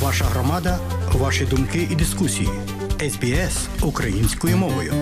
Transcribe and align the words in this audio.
Ваша 0.00 0.24
громада, 0.24 0.78
ваші 1.12 1.44
думки 1.44 1.88
і 1.90 1.94
дискусії. 1.94 2.48
СБС 3.00 3.68
українською 3.82 4.56
мовою. 4.56 4.92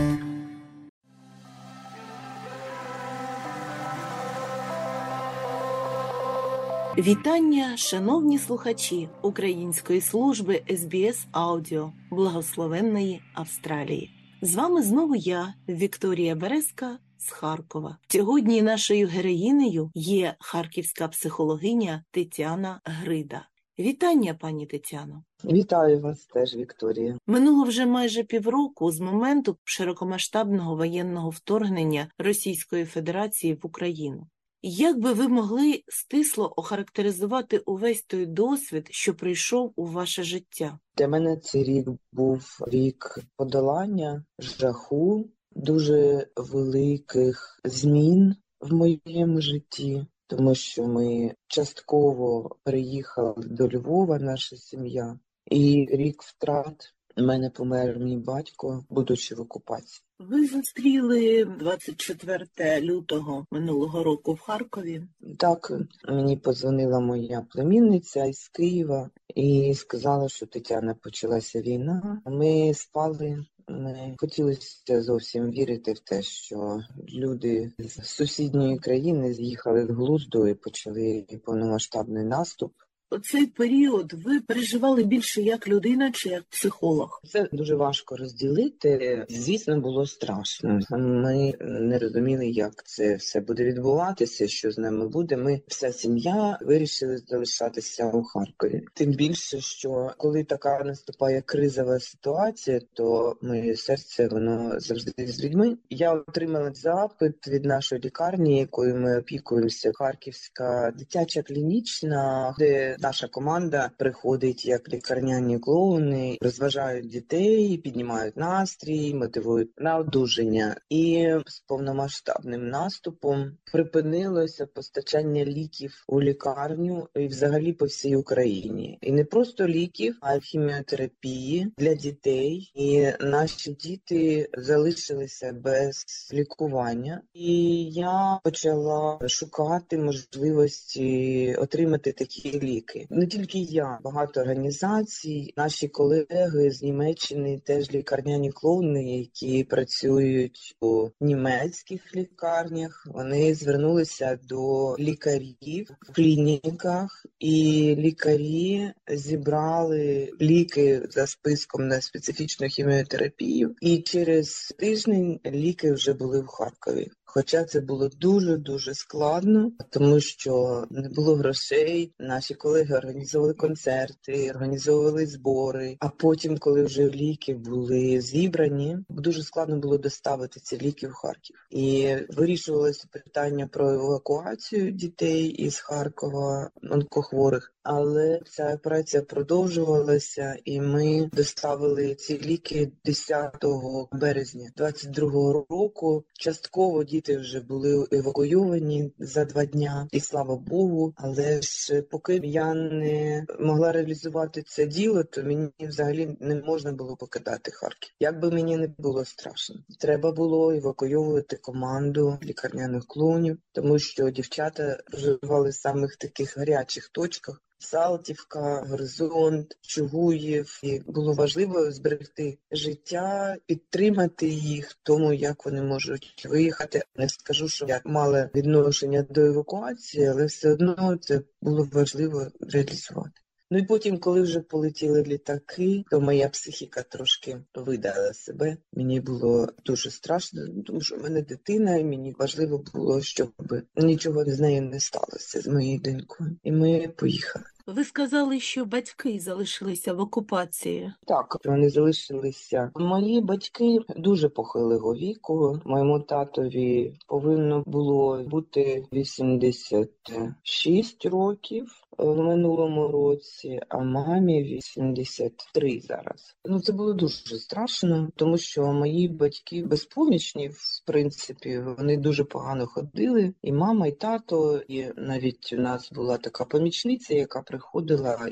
Вітання, 6.98 7.76
шановні 7.76 8.38
слухачі 8.38 9.08
Української 9.22 10.00
служби 10.00 10.62
СБС 10.76 11.26
Аудіо 11.32 11.92
Благословенної 12.10 13.22
Австралії. 13.34 14.10
З 14.42 14.54
вами 14.54 14.82
знову 14.82 15.16
я, 15.16 15.54
Вікторія 15.68 16.34
Березка 16.34 16.98
з 17.18 17.30
Харкова. 17.30 17.98
Сьогодні 18.08 18.62
нашою 18.62 19.08
героїнею 19.08 19.90
є 19.94 20.34
харківська 20.40 21.08
психологиня 21.08 22.04
Тетяна 22.10 22.80
Грида. 22.84 23.49
Вітання, 23.80 24.34
пані 24.34 24.66
Тетяно. 24.66 25.24
Вітаю 25.44 26.00
вас 26.00 26.26
теж, 26.26 26.56
Вікторія. 26.56 27.18
Минуло 27.26 27.64
вже 27.64 27.86
майже 27.86 28.24
півроку 28.24 28.92
з 28.92 29.00
моменту 29.00 29.56
широкомасштабного 29.64 30.76
воєнного 30.76 31.30
вторгнення 31.30 32.10
Російської 32.18 32.84
Федерації 32.84 33.54
в 33.54 33.66
Україну. 33.66 34.26
Як 34.62 34.98
би 34.98 35.12
ви 35.12 35.28
могли 35.28 35.82
стисло 35.88 36.52
охарактеризувати 36.56 37.58
увесь 37.58 38.02
той 38.02 38.26
досвід, 38.26 38.88
що 38.90 39.14
прийшов 39.14 39.72
у 39.76 39.86
ваше 39.86 40.22
життя? 40.22 40.78
Для 40.96 41.08
мене 41.08 41.36
цей 41.36 41.64
рік 41.64 41.88
був 42.12 42.58
рік 42.66 43.18
подолання, 43.36 44.24
жаху, 44.38 45.28
дуже 45.52 46.26
великих 46.36 47.60
змін 47.64 48.34
в 48.60 48.74
моєму 48.74 49.40
житті, 49.40 50.06
тому 50.30 50.54
що 50.54 50.86
ми 50.86 51.34
частково 51.46 52.56
переїхали 52.64 53.34
до 53.36 53.68
Львова, 53.68 54.18
наша 54.18 54.56
сім'я, 54.56 55.18
і 55.46 55.88
рік 55.90 56.22
втрат. 56.22 56.94
У 57.16 57.22
мене 57.22 57.50
помер 57.50 57.98
мій 57.98 58.16
батько, 58.16 58.84
будучи 58.90 59.34
в 59.34 59.40
окупації. 59.40 60.02
Ви 60.18 60.46
зустріли 60.46 61.44
24 61.44 62.46
лютого 62.80 63.46
минулого 63.50 64.04
року 64.04 64.32
в 64.32 64.40
Харкові. 64.40 65.02
Так, 65.38 65.72
мені 66.08 66.36
подзвонила 66.36 67.00
моя 67.00 67.46
племінниця 67.50 68.24
із 68.24 68.48
Києва 68.48 69.10
і 69.34 69.74
сказала, 69.74 70.28
що 70.28 70.46
Тетяна 70.46 70.94
почалася 70.94 71.60
війна. 71.60 72.22
Ми 72.26 72.74
спали. 72.74 73.44
Не 73.70 74.14
хотілося 74.18 75.02
зовсім 75.02 75.50
вірити 75.50 75.92
в 75.92 75.98
те, 75.98 76.22
що 76.22 76.80
люди 77.14 77.72
з 77.78 78.04
сусідньої 78.04 78.78
країни 78.78 79.34
з'їхали 79.34 79.86
з 79.86 79.90
глузду 79.90 80.46
і 80.46 80.54
почали 80.54 81.26
повномасштабний 81.44 82.24
наступ. 82.24 82.72
Цей 83.18 83.46
період 83.46 84.12
ви 84.12 84.40
переживали 84.40 85.04
більше 85.04 85.42
як 85.42 85.68
людина 85.68 86.10
чи 86.14 86.28
як 86.28 86.42
психолог? 86.42 87.20
Це 87.24 87.48
дуже 87.52 87.74
важко 87.74 88.16
розділити. 88.16 89.24
Звісно, 89.28 89.80
було 89.80 90.06
страшно. 90.06 90.80
Ми 90.90 91.54
не 91.60 91.98
розуміли, 91.98 92.46
як 92.46 92.84
це 92.84 93.14
все 93.14 93.40
буде 93.40 93.64
відбуватися, 93.64 94.48
що 94.48 94.70
з 94.70 94.78
нами 94.78 95.08
буде. 95.08 95.36
Ми 95.36 95.60
вся 95.66 95.92
сім'я 95.92 96.58
вирішили 96.60 97.18
залишатися 97.26 98.06
у 98.06 98.22
Харкові. 98.22 98.82
Тим 98.94 99.10
більше, 99.10 99.60
що 99.60 100.10
коли 100.16 100.44
така 100.44 100.84
наступає 100.84 101.42
кризова 101.46 102.00
ситуація, 102.00 102.80
то 102.92 103.36
моє 103.42 103.76
серце 103.76 104.28
воно 104.28 104.80
завжди 104.80 105.12
з 105.26 105.44
людьми. 105.44 105.76
Я 105.90 106.12
отримала 106.12 106.72
запит 106.74 107.48
від 107.48 107.64
нашої 107.64 108.00
лікарні, 108.00 108.58
якою 108.58 108.96
ми 108.96 109.18
опікуємося, 109.18 109.92
Харківська 109.94 110.92
дитяча 110.98 111.42
клінічна, 111.42 112.54
де 112.58 112.96
наша 113.00 113.28
команда 113.28 113.90
приходить 113.98 114.66
як 114.66 114.88
лікарняні 114.88 115.58
клоуни, 115.58 116.38
розважають 116.40 117.06
дітей, 117.06 117.78
піднімають 117.78 118.36
настрій, 118.36 119.14
мотивують 119.14 119.70
на 119.78 119.98
одужання. 119.98 120.76
І 120.88 121.34
з 121.46 121.60
повномасштабним 121.60 122.68
наступом 122.68 123.52
припинилося 123.72 124.66
постачання 124.66 125.44
ліків 125.44 126.04
у 126.08 126.22
лікарню 126.22 127.08
і 127.14 127.26
взагалі 127.26 127.72
по 127.72 127.84
всій 127.84 128.16
Україні. 128.16 128.98
І 129.00 129.12
не 129.12 129.24
просто 129.24 129.68
ліків, 129.68 130.16
а 130.20 130.34
й 130.34 130.40
хіміотерапії 130.40 131.72
для 131.78 131.94
дітей. 131.94 132.72
І 132.74 133.08
наші 133.20 133.72
діти 133.72 134.48
залишилися 134.58 135.52
без 135.52 136.04
лікування. 136.32 137.22
І 137.34 137.84
я 137.84 138.40
почала 138.44 139.18
шукати 139.28 139.98
можливості 139.98 141.56
отримати 141.58 142.12
такі 142.12 142.60
ліки. 142.60 142.89
Не 143.10 143.26
тільки 143.26 143.58
я, 143.58 143.98
багато 144.02 144.40
організацій, 144.40 145.52
наші 145.56 145.88
колеги 145.88 146.70
з 146.70 146.82
Німеччини, 146.82 147.60
теж 147.64 147.92
лікарняні 147.92 148.52
клоуни, 148.52 149.18
які 149.18 149.64
працюють 149.64 150.76
у 150.80 151.08
німецьких 151.20 152.16
лікарнях. 152.16 153.06
Вони 153.06 153.54
звернулися 153.54 154.38
до 154.42 154.96
лікарів 154.98 155.90
в 156.00 156.12
клініках, 156.12 157.26
і 157.38 157.54
лікарі 157.98 158.92
зібрали 159.08 160.32
ліки 160.40 161.02
за 161.10 161.26
списком 161.26 161.88
на 161.88 162.00
специфічну 162.00 162.66
хіміотерапію. 162.66 163.74
І 163.80 163.98
через 163.98 164.74
тиждень 164.78 165.40
ліки 165.46 165.92
вже 165.92 166.12
були 166.12 166.40
в 166.40 166.46
Харкові. 166.46 167.10
Хоча 167.32 167.64
це 167.64 167.80
було 167.80 168.08
дуже 168.08 168.56
дуже 168.56 168.94
складно, 168.94 169.72
тому 169.90 170.20
що 170.20 170.84
не 170.90 171.08
було 171.08 171.34
грошей. 171.34 172.12
Наші 172.18 172.54
колеги 172.54 172.94
організовували 172.94 173.54
концерти, 173.54 174.50
організовували 174.50 175.26
збори. 175.26 175.96
А 176.00 176.08
потім, 176.08 176.58
коли 176.58 176.82
вже 176.82 177.08
ліки 177.08 177.54
були 177.54 178.20
зібрані, 178.20 178.98
дуже 179.08 179.42
складно 179.42 179.76
було 179.76 179.98
доставити 179.98 180.60
ці 180.60 180.78
ліки 180.78 181.08
в 181.08 181.12
Харків. 181.12 181.56
І 181.70 182.16
вирішувалося 182.28 183.08
питання 183.12 183.66
про 183.66 183.90
евакуацію 183.90 184.90
дітей 184.90 185.46
із 185.46 185.78
Харкова, 185.78 186.70
онкохворих. 186.90 187.72
Але 187.82 188.40
ця 188.50 188.74
операція 188.74 189.22
продовжувалася, 189.22 190.56
і 190.64 190.80
ми 190.80 191.30
доставили 191.32 192.14
ці 192.14 192.38
ліки 192.38 192.92
10 193.04 193.64
березня 194.12 194.70
22-го 194.76 195.66
року. 195.70 196.24
Частково 196.32 197.04
діти 197.04 197.19
вже 197.28 197.60
були 197.60 198.06
евакуйовані 198.12 199.12
за 199.18 199.44
два 199.44 199.64
дня, 199.64 200.08
і 200.12 200.20
слава 200.20 200.56
Богу. 200.56 201.14
Але 201.16 201.62
ж 201.62 202.02
поки 202.02 202.40
я 202.44 202.74
не 202.74 203.46
могла 203.60 203.92
реалізувати 203.92 204.62
це 204.62 204.86
діло, 204.86 205.24
то 205.24 205.42
мені 205.42 205.70
взагалі 205.80 206.36
не 206.40 206.54
можна 206.54 206.92
було 206.92 207.16
покидати 207.16 207.70
Харків. 207.70 208.10
Як 208.20 208.40
би 208.40 208.50
мені 208.50 208.76
не 208.76 208.88
було 208.98 209.24
страшно, 209.24 209.76
треба 209.98 210.32
було 210.32 210.72
евакуйовувати 210.72 211.56
команду 211.56 212.38
лікарняних 212.42 213.06
клоунів, 213.06 213.58
тому 213.72 213.98
що 213.98 214.30
дівчата 214.30 214.98
проживали 215.06 215.70
в 215.70 215.74
самих 215.74 216.16
таких 216.16 216.58
гарячих 216.58 217.08
точках. 217.08 217.62
Салтівка, 217.82 218.84
горизонт, 218.88 219.78
Чугуїв. 219.80 220.80
І 220.82 221.00
було 221.06 221.32
важливо 221.32 221.90
зберегти 221.90 222.58
життя, 222.70 223.56
підтримати 223.66 224.48
їх 224.48 224.98
тому, 225.02 225.32
як 225.32 225.64
вони 225.64 225.82
можуть 225.82 226.46
виїхати. 226.48 227.02
Не 227.16 227.28
скажу, 227.28 227.68
що 227.68 227.86
я 227.86 228.00
мала 228.04 228.50
відношення 228.54 229.26
до 229.30 229.40
евакуації, 229.40 230.26
але 230.26 230.46
все 230.46 230.72
одно 230.72 231.18
це 231.20 231.40
було 231.60 231.88
важливо 231.92 232.46
реалізувати. 232.60 233.40
Ну 233.72 233.78
і 233.78 233.82
потім, 233.82 234.18
коли 234.18 234.40
вже 234.40 234.60
полетіли 234.60 235.22
літаки, 235.22 236.04
то 236.10 236.20
моя 236.20 236.48
психіка 236.48 237.02
трошки 237.02 237.60
видала 237.74 238.32
себе. 238.32 238.76
Мені 238.92 239.20
було 239.20 239.68
дуже 239.84 240.10
страшно, 240.10 240.62
тому 240.86 241.00
що 241.00 241.16
мене 241.16 241.42
дитина, 241.42 241.96
і 241.96 242.04
мені 242.04 242.34
важливо 242.38 242.84
було, 242.94 243.22
щоб 243.22 243.52
нічого 243.96 244.44
з 244.44 244.60
нею 244.60 244.82
не 244.82 245.00
сталося 245.00 245.60
з 245.60 245.66
моєю 245.66 246.00
донькою. 246.00 246.56
І 246.62 246.72
ми 246.72 247.08
поїхали. 247.16 247.64
Ви 247.96 248.04
сказали, 248.04 248.60
що 248.60 248.84
батьки 248.84 249.40
залишилися 249.40 250.12
в 250.12 250.20
окупації. 250.20 251.12
Так, 251.26 251.56
вони 251.64 251.90
залишилися. 251.90 252.90
Мої 252.94 253.40
батьки 253.40 253.98
дуже 254.16 254.48
похилого 254.48 255.14
віку. 255.14 255.80
Моєму 255.84 256.20
татові 256.20 257.14
повинно 257.26 257.82
було 257.86 258.42
бути 258.42 259.04
86 259.12 261.26
років 261.26 261.86
в 262.18 262.36
минулому 262.36 263.08
році, 263.08 263.80
а 263.88 263.98
мамі 263.98 264.62
83 264.62 266.00
зараз. 266.00 266.56
Ну 266.64 266.80
це 266.80 266.92
було 266.92 267.12
дуже 267.12 267.58
страшно, 267.58 268.28
тому 268.36 268.58
що 268.58 268.92
мої 268.92 269.28
батьки 269.28 269.84
безпомічні, 269.84 270.68
в 270.68 271.06
принципі, 271.06 271.82
вони 271.98 272.16
дуже 272.16 272.44
погано 272.44 272.86
ходили. 272.86 273.54
І 273.62 273.72
мама, 273.72 274.06
і 274.06 274.12
тато, 274.12 274.80
і 274.88 275.06
навіть 275.16 275.72
у 275.72 275.76
нас 275.76 276.12
була 276.12 276.36
така 276.36 276.64
помічниця, 276.64 277.34
яка 277.34 277.62
приходила 277.62 277.79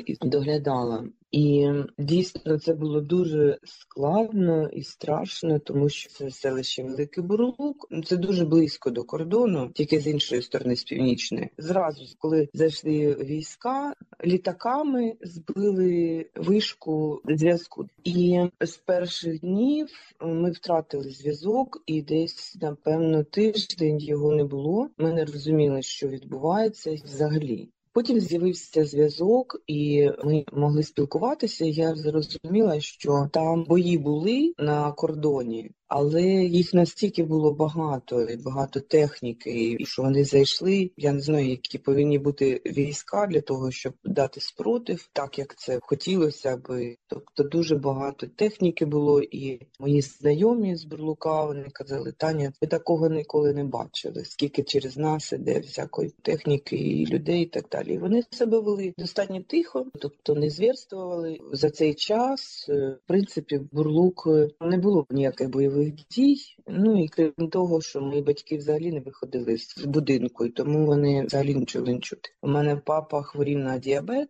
і 0.07 0.29
доглядала 0.29 1.05
І 1.31 1.71
дійсно 1.99 2.59
це 2.59 2.75
було 2.75 3.01
дуже 3.01 3.59
складно 3.65 4.69
і 4.69 4.83
страшно, 4.83 5.59
тому 5.59 5.89
що 5.89 6.11
це 6.11 6.31
селище 6.31 6.83
Великий 6.83 7.25
Бурлук. 7.25 7.89
Це 8.05 8.17
дуже 8.17 8.45
близько 8.45 8.91
до 8.91 9.05
кордону, 9.05 9.71
тільки 9.75 10.01
з 10.01 10.07
іншої 10.07 10.43
сторони, 10.43 10.77
з 10.77 10.85
північної. 10.85 11.51
Зразу, 11.59 12.05
коли 12.19 12.49
зайшли 12.55 13.15
війська, 13.15 13.95
літаками 14.25 15.15
збили 15.21 16.27
вишку 16.37 17.21
зв'язку. 17.25 17.87
І 18.05 18.41
з 18.61 18.77
перших 18.77 19.41
днів 19.41 19.89
ми 20.21 20.51
втратили 20.51 21.11
зв'язок, 21.11 21.83
і 21.87 22.03
десь, 22.03 22.57
напевно, 22.61 23.25
тиждень 23.25 23.99
його 23.99 24.35
не 24.35 24.45
було. 24.45 24.89
Ми 24.99 25.13
не 25.13 25.25
розуміли, 25.25 25.83
що 25.83 26.09
відбувається 26.09 26.95
взагалі. 27.05 27.69
Потім 27.99 28.21
з'явився 28.21 28.85
зв'язок, 28.85 29.63
і 29.67 30.09
ми 30.25 30.45
могли 30.53 30.83
спілкуватися. 30.83 31.65
Я 31.65 31.95
зрозуміла, 31.95 32.81
що 32.81 33.29
там 33.33 33.65
бої 33.65 33.99
були 33.99 34.53
на 34.59 34.93
кордоні, 34.93 35.71
але 35.89 36.23
їх 36.45 36.75
настільки 36.75 37.25
було 37.25 37.53
багато, 37.53 38.23
і 38.23 38.37
багато 38.37 38.81
техніки, 38.81 39.77
і 39.79 39.87
що 39.87 40.03
вони 40.03 40.25
зайшли. 40.25 40.91
Я 40.97 41.13
не 41.13 41.21
знаю, 41.21 41.49
які 41.49 41.79
повинні 41.79 42.19
бути 42.19 42.61
війська 42.67 43.27
для 43.27 43.41
того, 43.41 43.71
щоб 43.71 43.93
дати 44.05 44.41
спротив, 44.41 45.09
так 45.13 45.39
як 45.39 45.57
це 45.59 45.79
хотілося 45.83 46.57
би. 46.57 46.97
Тобто 47.07 47.43
дуже 47.43 47.77
багато 47.77 48.27
техніки 48.27 48.87
було, 48.87 49.23
і 49.23 49.61
мої 49.81 50.01
знайомі 50.01 50.77
з 50.77 50.85
Бурлука 50.85 51.45
вони 51.45 51.67
казали, 51.73 52.13
Таня, 52.17 52.53
ви 52.63 52.69
такого 52.69 53.09
ніколи 53.09 53.53
не 53.53 53.65
бачили. 53.65 54.25
Скільки 54.25 54.63
через 54.63 54.97
нас 54.97 55.33
іде 55.33 55.61
всякої 55.61 56.11
техніки 56.23 56.77
і 56.77 57.07
людей, 57.07 57.43
і 57.43 57.47
так 57.47 57.65
далі. 57.73 57.88
І 57.89 57.99
вони 57.99 58.23
себе 58.31 58.61
вели 58.61 58.95
достатньо 58.99 59.43
тихо, 59.43 59.87
тобто 60.01 60.35
не 60.35 60.51
звірствували 60.51 61.39
за 61.53 61.71
цей 61.71 61.95
час. 61.95 62.67
е, 62.69 62.99
В 63.05 63.09
принципі, 63.09 63.61
Бурлук 63.73 64.25
е, 64.27 64.49
не 64.61 64.79
було 64.79 65.07
ніяких 65.11 65.51
бойових 65.51 65.95
дій. 66.11 66.37
Ну 66.67 67.05
і 67.05 67.09
крім 67.09 67.33
того, 67.33 67.81
що 67.81 68.01
мої 68.01 68.23
батьки 68.23 68.57
взагалі 68.57 68.93
не 68.93 69.01
виходили 69.01 69.59
з 69.59 69.85
будинку, 69.85 70.47
і 70.47 70.51
тому 70.51 70.87
вони 70.87 71.25
взагалі 71.25 71.55
нічого 71.55 71.87
не 71.87 71.99
чути. 71.99 72.31
У 72.43 72.49
мене 72.49 72.77
папа 72.77 73.23
хворів 73.23 73.59
на 73.59 73.79
діабет. 73.79 74.29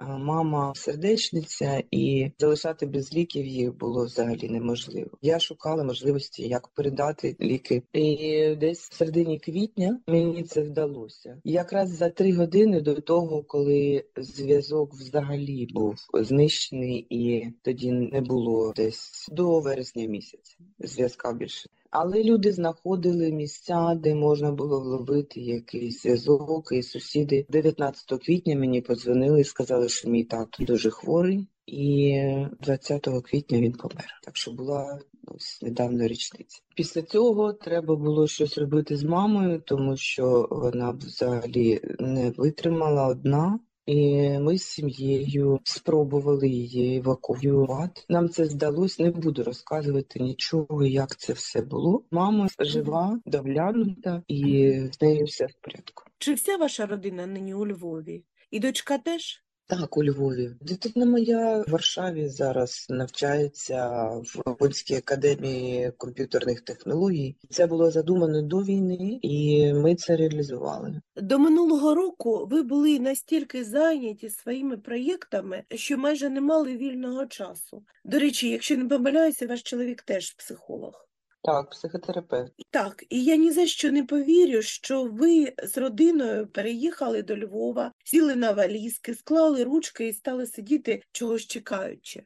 Мама 0.00 0.72
сердечниця, 0.76 1.82
і 1.90 2.30
залишати 2.38 2.86
без 2.86 3.14
ліків 3.14 3.46
їх 3.46 3.76
було 3.76 4.04
взагалі 4.04 4.48
неможливо. 4.48 5.10
Я 5.22 5.38
шукала 5.38 5.84
можливості, 5.84 6.48
як 6.48 6.68
передати 6.68 7.36
ліки. 7.40 7.82
І 7.92 8.56
десь 8.60 8.88
в 8.90 8.94
середині 8.94 9.38
квітня 9.38 10.00
мені 10.06 10.42
це 10.42 10.62
вдалося. 10.62 11.40
Якраз 11.44 11.96
за 11.96 12.10
три 12.10 12.32
години 12.32 12.80
до 12.80 12.94
того, 12.94 13.42
коли 13.42 14.04
зв'язок 14.16 14.94
взагалі 14.94 15.66
був 15.74 15.94
знищений, 16.14 17.06
і 17.10 17.46
тоді 17.62 17.92
не 17.92 18.20
було 18.20 18.72
десь 18.76 19.28
до 19.32 19.60
вересня 19.60 20.06
місяця 20.06 20.56
зв'язка 20.78 21.32
більше. 21.32 21.68
Але 21.90 22.24
люди 22.24 22.52
знаходили 22.52 23.32
місця, 23.32 23.94
де 23.94 24.14
можна 24.14 24.52
було 24.52 24.80
вловити 24.80 25.40
якийсь 25.40 26.02
зв'язок, 26.02 26.68
і 26.72 26.82
сусіди 26.82 27.46
19 27.48 28.24
квітня 28.24 28.56
мені 28.56 28.80
подзвонили 28.80 29.40
і 29.40 29.44
сказали, 29.44 29.88
що 29.88 30.10
мій 30.10 30.24
тато 30.24 30.64
дуже 30.64 30.90
хворий, 30.90 31.48
і 31.66 32.22
20 32.60 33.08
квітня 33.24 33.60
він 33.60 33.72
помер. 33.72 34.06
Так 34.24 34.36
що 34.36 34.52
була 34.52 35.00
ось 35.26 35.62
недавно 35.62 36.06
річниця. 36.06 36.58
Після 36.76 37.02
цього 37.02 37.52
треба 37.52 37.96
було 37.96 38.26
щось 38.26 38.58
робити 38.58 38.96
з 38.96 39.04
мамою, 39.04 39.62
тому 39.66 39.96
що 39.96 40.48
вона 40.50 40.90
взагалі 40.90 41.80
не 41.98 42.30
витримала 42.30 43.06
одна. 43.06 43.60
І 43.88 44.28
ми 44.38 44.58
з 44.58 44.62
сім'єю 44.62 45.60
спробували 45.64 46.48
її 46.48 46.96
евакуювати. 46.96 48.02
Нам 48.08 48.28
це 48.28 48.44
здалось, 48.44 48.98
не 48.98 49.10
буду 49.10 49.44
розказувати 49.44 50.20
нічого, 50.20 50.84
як 50.84 51.16
це 51.16 51.32
все 51.32 51.62
було. 51.62 52.04
Мама 52.10 52.48
жива, 52.58 53.20
доглянута, 53.26 54.22
і 54.28 54.72
з 54.92 55.00
нею 55.00 55.24
все 55.24 55.46
в 55.46 55.54
порядку. 55.60 56.04
Чи 56.18 56.34
вся 56.34 56.56
ваша 56.56 56.86
родина 56.86 57.26
нині 57.26 57.54
у 57.54 57.66
Львові? 57.66 58.24
І 58.50 58.60
дочка 58.60 58.98
теж? 58.98 59.44
Так, 59.70 59.96
у 59.96 60.04
Львові. 60.04 60.50
Дитина 60.60 61.06
моя 61.06 61.58
в 61.58 61.70
Варшаві 61.70 62.28
зараз 62.28 62.86
навчається 62.90 64.08
в 64.08 64.54
польській 64.54 64.94
академії 64.94 65.92
комп'ютерних 65.96 66.60
технологій. 66.60 67.36
Це 67.50 67.66
було 67.66 67.90
задумано 67.90 68.42
до 68.42 68.58
війни, 68.58 69.18
і 69.22 69.72
ми 69.72 69.94
це 69.94 70.16
реалізували. 70.16 71.00
До 71.16 71.38
минулого 71.38 71.94
року 71.94 72.48
ви 72.50 72.62
були 72.62 72.98
настільки 72.98 73.64
зайняті 73.64 74.30
своїми 74.30 74.76
проєктами, 74.76 75.64
що 75.74 75.98
майже 75.98 76.28
не 76.28 76.40
мали 76.40 76.76
вільного 76.76 77.26
часу. 77.26 77.84
До 78.04 78.18
речі, 78.18 78.48
якщо 78.48 78.76
не 78.76 78.84
помиляюся, 78.84 79.46
ваш 79.46 79.62
чоловік 79.62 80.02
теж 80.02 80.32
психолог. 80.32 81.07
Так, 81.42 81.70
психотерапевт. 81.70 82.52
Так, 82.70 83.04
і 83.10 83.24
я 83.24 83.36
ні 83.36 83.52
за 83.52 83.66
що 83.66 83.92
не 83.92 84.04
повірю, 84.04 84.62
що 84.62 85.04
ви 85.04 85.52
з 85.62 85.78
родиною 85.78 86.46
переїхали 86.46 87.22
до 87.22 87.36
Львова, 87.36 87.92
сіли 88.04 88.36
на 88.36 88.52
валізки, 88.52 89.14
склали 89.14 89.64
ручки 89.64 90.08
і 90.08 90.12
стали 90.12 90.46
сидіти, 90.46 91.02
чогось 91.12 91.46
чекаючи. 91.46 92.22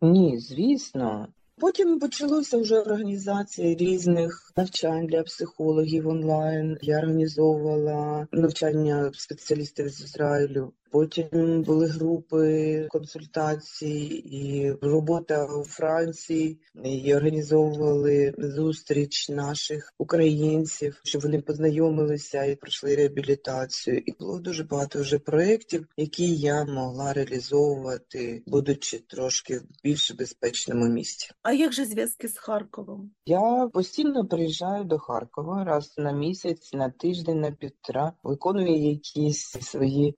Ні, 0.00 0.38
звісно. 0.38 1.28
Потім 1.58 1.98
почалося 1.98 2.58
вже 2.58 2.80
організація 2.80 3.74
різних 3.74 4.52
навчань 4.56 5.06
для 5.06 5.22
психологів 5.22 6.08
онлайн. 6.08 6.78
Я 6.82 6.98
організовувала 6.98 8.26
навчання 8.32 9.10
спеціалістів 9.14 9.88
з 9.88 10.00
Ізраїлю. 10.00 10.72
Потім 10.90 11.62
були 11.62 11.86
групи 11.86 12.86
консультацій 12.90 14.22
і 14.32 14.72
робота 14.82 15.44
у 15.44 15.64
Франції. 15.64 16.60
І 16.84 17.14
організовували 17.14 18.34
зустріч 18.38 19.28
наших 19.28 19.94
українців, 19.98 21.00
щоб 21.04 21.22
вони 21.22 21.40
познайомилися 21.40 22.44
і 22.44 22.56
пройшли 22.56 22.96
реабілітацію. 22.96 24.02
І 24.06 24.12
було 24.20 24.38
дуже 24.38 24.64
багато 24.64 25.00
вже 25.00 25.18
проєктів, 25.18 25.86
які 25.96 26.34
я 26.34 26.64
могла 26.64 27.12
реалізовувати, 27.12 28.42
будучи 28.46 28.98
трошки 28.98 29.58
в 29.58 29.64
більш 29.84 30.10
безпечному 30.10 30.86
місці. 30.88 31.30
А 31.42 31.52
як 31.52 31.72
же 31.72 31.84
зв'язки 31.84 32.28
з 32.28 32.38
Харковом? 32.38 33.10
Я 33.26 33.70
постійно 33.72 34.26
приїжджаю 34.26 34.84
до 34.84 34.98
Харкова 34.98 35.64
раз 35.64 35.94
на 35.98 36.12
місяць, 36.12 36.72
на 36.72 36.90
тиждень, 36.90 37.40
на 37.40 37.50
півтора, 37.50 38.12
виконую 38.22 38.90
якісь 38.90 39.56
свої 39.60 40.14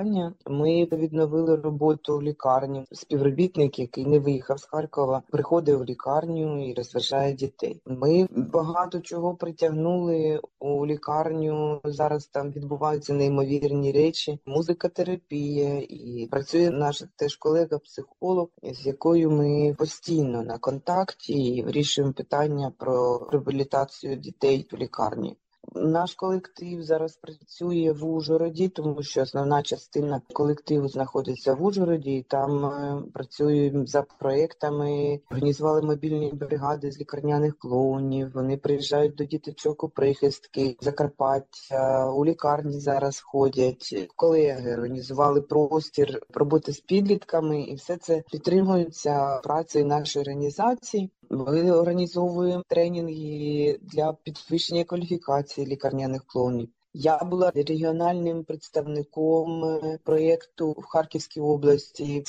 завдання. 0.00 0.34
Ми 0.46 0.84
відновили 0.84 1.56
роботу 1.56 2.16
в 2.16 2.22
лікарні. 2.22 2.86
Співробітник, 2.92 3.78
який 3.78 4.06
не 4.06 4.18
виїхав 4.18 4.58
з 4.58 4.64
Харкова, 4.64 5.22
приходить 5.30 5.78
в 5.78 5.84
лікарню 5.84 6.70
і 6.70 6.74
розважає 6.74 7.32
дітей. 7.32 7.82
Ми 7.86 8.26
багато 8.30 9.00
чого 9.00 9.34
притягнули 9.34 10.40
у 10.60 10.86
лікарню. 10.86 11.80
Зараз 11.84 12.26
там 12.26 12.50
відбуваються 12.50 13.14
неймовірні 13.14 13.92
речі. 13.92 14.38
Музикотерапія 14.46 15.86
і 15.88 16.28
працює 16.30 16.70
наш 16.70 17.02
теж 17.16 17.36
колега, 17.36 17.78
психолог, 17.78 18.48
з 18.62 18.86
якою 18.86 19.30
ми 19.30 19.74
постійно 19.78 20.42
на 20.42 20.58
контакті 20.58 21.32
і 21.32 21.62
вирішуємо 21.62 22.12
питання 22.12 22.72
про 22.78 23.28
реабілітацію 23.32 24.16
дітей 24.16 24.68
в 24.72 24.76
лікарні. 24.76 25.36
Наш 25.74 26.14
колектив 26.14 26.82
зараз 26.82 27.16
працює 27.16 27.92
в 27.92 28.04
Ужгороді, 28.04 28.68
тому 28.68 29.02
що 29.02 29.22
основна 29.22 29.62
частина 29.62 30.22
колективу 30.32 30.88
знаходиться 30.88 31.54
в 31.54 31.64
Ужгороді, 31.64 32.12
і 32.16 32.22
там 32.22 32.64
е, 32.64 33.02
працюємо 33.14 33.86
за 33.86 34.02
проектами. 34.02 35.20
Організували 35.30 35.82
мобільні 35.82 36.32
бригади 36.32 36.92
з 36.92 37.00
лікарняних 37.00 37.58
клоунів. 37.58 38.30
Вони 38.34 38.56
приїжджають 38.56 39.14
до 39.14 39.24
діточок 39.24 39.84
у 39.84 39.88
прихистки, 39.88 40.76
Закарпаття, 40.80 42.10
у 42.12 42.24
лікарні 42.24 42.80
зараз 42.80 43.20
ходять. 43.20 44.08
Колеги 44.16 44.74
організували 44.74 45.40
простір 45.40 46.22
роботи 46.34 46.72
з 46.72 46.80
підлітками, 46.80 47.62
і 47.62 47.74
все 47.74 47.96
це 47.96 48.22
підтримується 48.32 49.40
працею 49.42 49.86
нашої 49.86 50.22
організації. 50.22 51.10
Ми 51.30 51.70
організовуємо 51.72 52.64
тренінги 52.68 53.78
для 53.82 54.12
підвищення 54.12 54.84
кваліфікації 54.84 55.66
лікарняних 55.66 56.24
клоунів. 56.26 56.68
Я 56.94 57.18
була 57.24 57.52
регіональним 57.54 58.44
представником 58.44 59.64
е, 59.64 59.98
проєкту 60.04 60.70
в 60.70 60.84
Харківській 60.84 61.40
області 61.40 62.24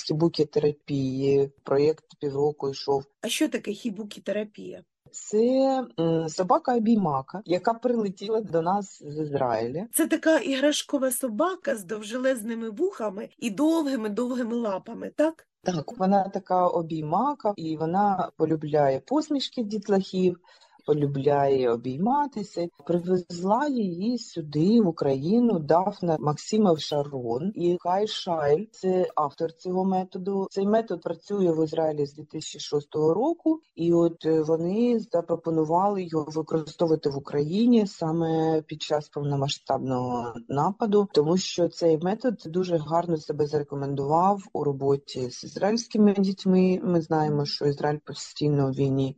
терапії. 0.52 1.52
Проєкт 1.64 2.06
півроку 2.20 2.70
йшов. 2.70 3.04
А 3.22 3.30
що 3.30 3.50
таке 3.50 3.74
хібукітерапія? 3.74 4.84
Це 5.12 5.84
собака 6.30 6.76
обіймака, 6.76 7.42
яка 7.46 7.74
прилетіла 7.74 8.42
до 8.42 8.62
нас 8.62 9.04
з 9.04 9.22
Ізраїля. 9.22 9.88
Це 9.94 10.08
така 10.08 10.38
іграшкова 10.38 11.12
собака 11.12 11.76
з 11.76 11.84
довжелезними 11.84 12.70
вухами 12.70 13.30
і 13.38 13.50
довгими-довгими 13.50 14.56
лапами, 14.56 15.12
так? 15.16 15.48
Так, 15.64 15.98
вона 15.98 16.30
така 16.30 16.68
обіймака, 16.68 17.54
і 17.58 17.78
вона 17.78 18.32
полюбляє 18.38 19.00
посмішки 19.00 19.64
дітлахів. 19.64 20.40
Полюбляє 20.86 21.72
обійматися. 21.72 22.68
Привезла 22.86 23.68
її 23.68 24.18
сюди, 24.18 24.82
в 24.82 24.88
Україну, 24.88 25.60
Дафна 25.60 26.18
Максимов 26.20 26.80
Шарон 26.80 27.52
і 27.56 27.78
Хай 27.80 28.08
Шайль. 28.08 28.66
Це 28.72 29.08
автор 29.16 29.54
цього 29.54 29.86
методу. 29.86 30.48
Цей 30.52 30.68
метод 30.68 31.02
працює 31.02 31.52
в 31.52 31.64
Ізраїлі 31.64 32.06
з 32.06 32.14
2006 32.14 32.96
року, 32.96 33.60
і 33.76 33.94
от 33.94 34.26
е, 34.26 34.42
вони 34.42 35.00
запропонували 35.00 36.04
його 36.04 36.26
використовувати 36.28 37.10
в 37.10 37.18
Україні 37.18 37.88
саме 37.88 38.62
під 38.62 38.82
час 38.82 39.10
повномасштабного 39.10 40.34
нападу, 40.50 41.08
тому 41.14 41.38
що 41.38 41.68
цей 41.68 41.98
метод 41.98 42.36
дуже 42.46 42.78
гарно 42.78 43.18
себе 43.18 43.46
зарекомендував 43.46 44.40
у 44.54 44.64
роботі 44.64 45.30
з 45.30 45.44
ізраїльськими 45.44 46.14
дітьми. 46.14 46.80
Ми 46.84 47.02
знаємо, 47.02 47.46
що 47.46 47.66
Ізраїль 47.66 48.00
постійно 48.06 48.72
війні 48.72 49.18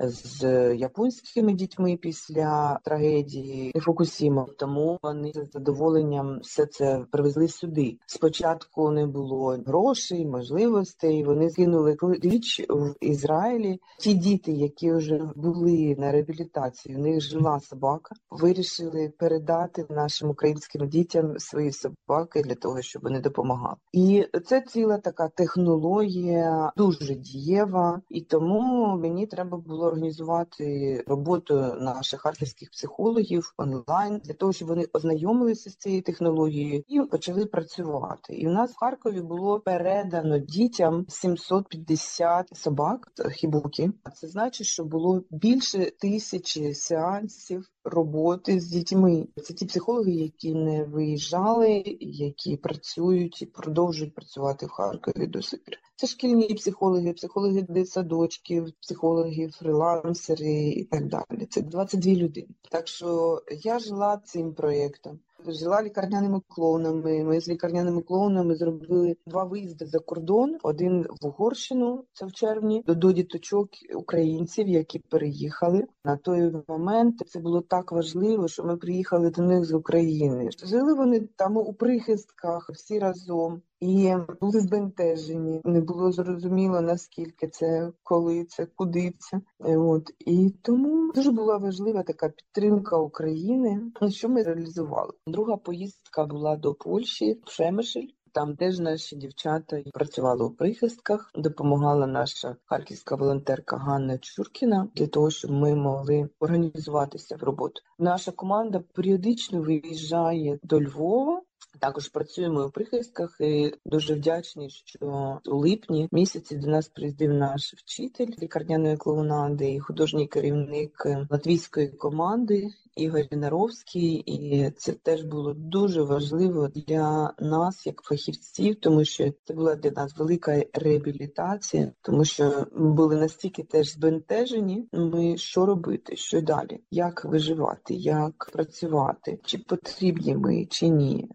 з 0.00 0.44
японськими 0.74 1.52
дітьми 1.52 1.98
після 2.02 2.78
трагедії 2.84 3.72
Фукусіма. 3.80 4.46
Тому 4.58 4.98
вони 5.02 5.32
з 5.32 5.52
задоволенням 5.52 6.38
все 6.42 6.66
це 6.66 7.06
привезли 7.10 7.48
сюди. 7.48 7.98
Спочатку 8.06 8.90
не 8.90 9.06
було 9.06 9.58
грошей, 9.66 10.26
можливостей. 10.26 11.24
Вони 11.24 11.50
згинули 11.50 11.96
річ 12.22 12.66
в 12.68 12.94
Ізраїлі. 13.00 13.80
Ті 13.98 14.14
діти, 14.14 14.52
які 14.52 14.92
вже 14.92 15.20
були 15.36 15.96
на 15.98 16.12
реабілітації, 16.12 16.96
у 16.96 16.98
них 16.98 17.20
жила 17.20 17.60
собака. 17.60 18.14
Вирішили 18.30 19.12
передати 19.18 19.86
нашим 19.90 20.30
українським 20.30 20.88
дітям 20.88 21.38
свої 21.38 21.72
собаки 21.72 22.42
для 22.42 22.54
того, 22.54 22.82
щоб 22.82 23.02
вони 23.02 23.20
допомагали. 23.20 23.76
І 23.92 24.26
це 24.46 24.60
ціла 24.60 24.98
така 24.98 25.28
технологія, 25.28 26.72
дуже 26.76 27.14
дієва, 27.14 28.00
і 28.08 28.20
тому 28.20 28.96
мені 28.98 29.26
треба 29.26 29.58
було 29.58 29.83
організувати 29.86 31.04
роботу 31.06 31.54
наших 31.80 32.20
харківських 32.20 32.70
психологів 32.70 33.54
онлайн 33.56 34.20
для 34.24 34.34
того, 34.34 34.52
щоб 34.52 34.68
вони 34.68 34.86
ознайомилися 34.92 35.70
з 35.70 35.76
цією 35.76 36.02
технологією 36.02 36.82
і 36.88 37.00
почали 37.00 37.46
працювати. 37.46 38.34
І 38.34 38.46
в 38.46 38.50
нас 38.50 38.72
в 38.72 38.78
Харкові 38.78 39.20
було 39.20 39.60
передано 39.60 40.38
дітям 40.38 41.06
750 41.08 42.56
собак 42.56 43.08
хібуки. 43.32 43.92
Це 44.14 44.28
значить, 44.28 44.66
що 44.66 44.84
було 44.84 45.22
більше 45.30 45.90
тисячі 46.00 46.74
сеансів 46.74 47.68
роботи 47.84 48.60
з 48.60 48.66
дітьми. 48.66 49.26
Це 49.42 49.54
ті 49.54 49.66
психологи, 49.66 50.12
які 50.12 50.54
не 50.54 50.84
виїжджали, 50.84 51.82
які 52.00 52.56
працюють 52.56 53.42
і 53.42 53.46
продовжують 53.46 54.14
працювати 54.14 54.66
в 54.66 54.70
Харкові 54.70 55.26
до 55.26 55.42
сих 55.42 55.64
пір. 55.64 55.78
Це 55.96 56.06
шкільні 56.06 56.54
психологи, 56.54 57.12
психологи 57.12 57.62
дитсадочків, 57.62 58.72
психологи, 58.80 59.48
фрилансери 59.48 60.68
і 60.68 60.84
так 60.84 61.06
далі. 61.06 61.46
Це 61.50 61.62
22 61.62 62.12
людини. 62.12 62.48
Так 62.70 62.88
що 62.88 63.42
я 63.62 63.78
жила 63.78 64.20
цим 64.24 64.54
проєктом. 64.54 65.18
Жила 65.46 65.82
лікарняними 65.82 66.40
клоунами. 66.48 67.24
Ми 67.24 67.40
з 67.40 67.48
лікарняними 67.48 68.02
клоунами 68.02 68.54
зробили 68.54 69.16
два 69.26 69.44
виїзди 69.44 69.86
за 69.86 69.98
кордон: 69.98 70.56
один 70.62 71.06
в 71.20 71.26
Угорщину, 71.26 72.04
це 72.12 72.26
в 72.26 72.32
червні, 72.32 72.82
до, 72.86 73.12
діточок 73.12 73.68
українців, 73.94 74.68
які 74.68 74.98
переїхали 74.98 75.84
на 76.04 76.16
той 76.16 76.52
момент. 76.68 77.22
Це 77.26 77.40
було 77.40 77.60
так 77.60 77.92
важливо, 77.92 78.48
що 78.48 78.64
ми 78.64 78.76
приїхали 78.76 79.30
до 79.30 79.42
них 79.42 79.64
з 79.64 79.72
України. 79.72 80.48
Жили 80.64 80.94
вони 80.94 81.20
там 81.20 81.56
у 81.56 81.72
прихистках 81.72 82.70
всі 82.72 82.98
разом. 82.98 83.62
І 83.84 84.16
були 84.40 84.60
збентежені, 84.60 85.60
не 85.64 85.80
було 85.80 86.12
зрозуміло 86.12 86.80
наскільки 86.80 87.48
це, 87.48 87.92
коли 88.02 88.44
це, 88.44 88.66
куди 88.66 89.14
це. 89.18 89.40
Е, 89.64 89.76
От 89.76 90.10
і 90.18 90.54
тому 90.62 91.12
дуже 91.12 91.30
була 91.30 91.56
важлива 91.56 92.02
така 92.02 92.28
підтримка 92.28 92.96
України. 92.96 93.80
Що 94.08 94.28
ми 94.28 94.42
реалізували? 94.42 95.12
Друга 95.26 95.56
поїздка 95.56 96.24
була 96.24 96.56
до 96.56 96.74
Польщі, 96.74 97.40
в 97.46 97.50
Шемишель. 97.50 98.08
Там 98.32 98.56
теж 98.56 98.78
наші 98.78 99.16
дівчата 99.16 99.82
працювали 99.92 100.44
у 100.44 100.50
прихистках, 100.50 101.30
допомагала 101.34 102.06
наша 102.06 102.56
харківська 102.64 103.16
волонтерка 103.16 103.76
Ганна 103.76 104.18
Чуркіна 104.18 104.88
для 104.94 105.06
того, 105.06 105.30
щоб 105.30 105.50
ми 105.50 105.74
могли 105.74 106.28
організуватися 106.40 107.36
в 107.36 107.42
роботу. 107.42 107.82
Наша 107.98 108.32
команда 108.32 108.82
періодично 108.94 109.62
виїжджає 109.62 110.58
до 110.62 110.80
Львова. 110.80 111.42
Також 111.80 112.08
працюємо 112.08 112.66
у 112.66 112.70
прихистках 112.70 113.36
і 113.40 113.72
дуже 113.84 114.14
вдячні, 114.14 114.70
що 114.70 115.40
у 115.46 115.56
липні 115.56 116.08
місяці 116.12 116.56
до 116.56 116.66
нас 116.70 116.88
приїздив 116.88 117.34
наш 117.34 117.74
вчитель 117.74 118.32
лікарняної 118.42 118.96
клоунади 118.96 119.72
і 119.72 119.80
художній 119.80 120.26
керівник 120.26 121.06
латвійської 121.30 121.88
команди 121.88 122.70
Ігор 122.96 123.22
Наровський. 123.30 124.14
І 124.14 124.70
це 124.70 124.92
теж 124.92 125.22
було 125.22 125.54
дуже 125.54 126.02
важливо 126.02 126.68
для 126.68 127.34
нас, 127.38 127.86
як 127.86 128.02
фахівців, 128.02 128.76
тому 128.80 129.04
що 129.04 129.32
це 129.44 129.54
була 129.54 129.74
для 129.74 129.90
нас 129.90 130.16
велика 130.16 130.62
реабілітація, 130.72 131.92
тому 132.02 132.24
що 132.24 132.66
були 132.76 133.16
настільки 133.16 133.62
теж 133.62 133.92
збентежені. 133.92 134.88
Ми 134.92 135.36
що 135.36 135.66
робити, 135.66 136.16
що 136.16 136.40
далі, 136.40 136.80
як 136.90 137.24
виживати, 137.24 137.94
як 137.94 138.50
працювати, 138.52 139.38
чи 139.44 139.58
потрібні 139.58 140.36
ми, 140.36 140.66
чи 140.66 140.88
ні. 140.88 141.28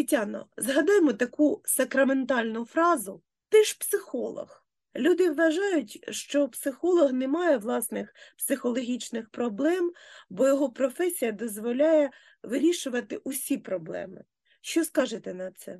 Тетяно, 0.00 0.46
згадаймо 0.56 1.12
таку 1.12 1.62
сакраментальну 1.64 2.64
фразу 2.64 3.22
Ти 3.48 3.64
ж 3.64 3.76
психолог. 3.80 4.64
Люди 4.96 5.30
вважають, 5.30 6.04
що 6.10 6.48
психолог 6.48 7.12
не 7.12 7.28
має 7.28 7.56
власних 7.56 8.14
психологічних 8.38 9.30
проблем, 9.30 9.92
бо 10.30 10.46
його 10.46 10.70
професія 10.70 11.32
дозволяє 11.32 12.10
вирішувати 12.42 13.20
усі 13.24 13.58
проблеми. 13.58 14.24
Що 14.60 14.84
скажете 14.84 15.34
на 15.34 15.50
це? 15.50 15.78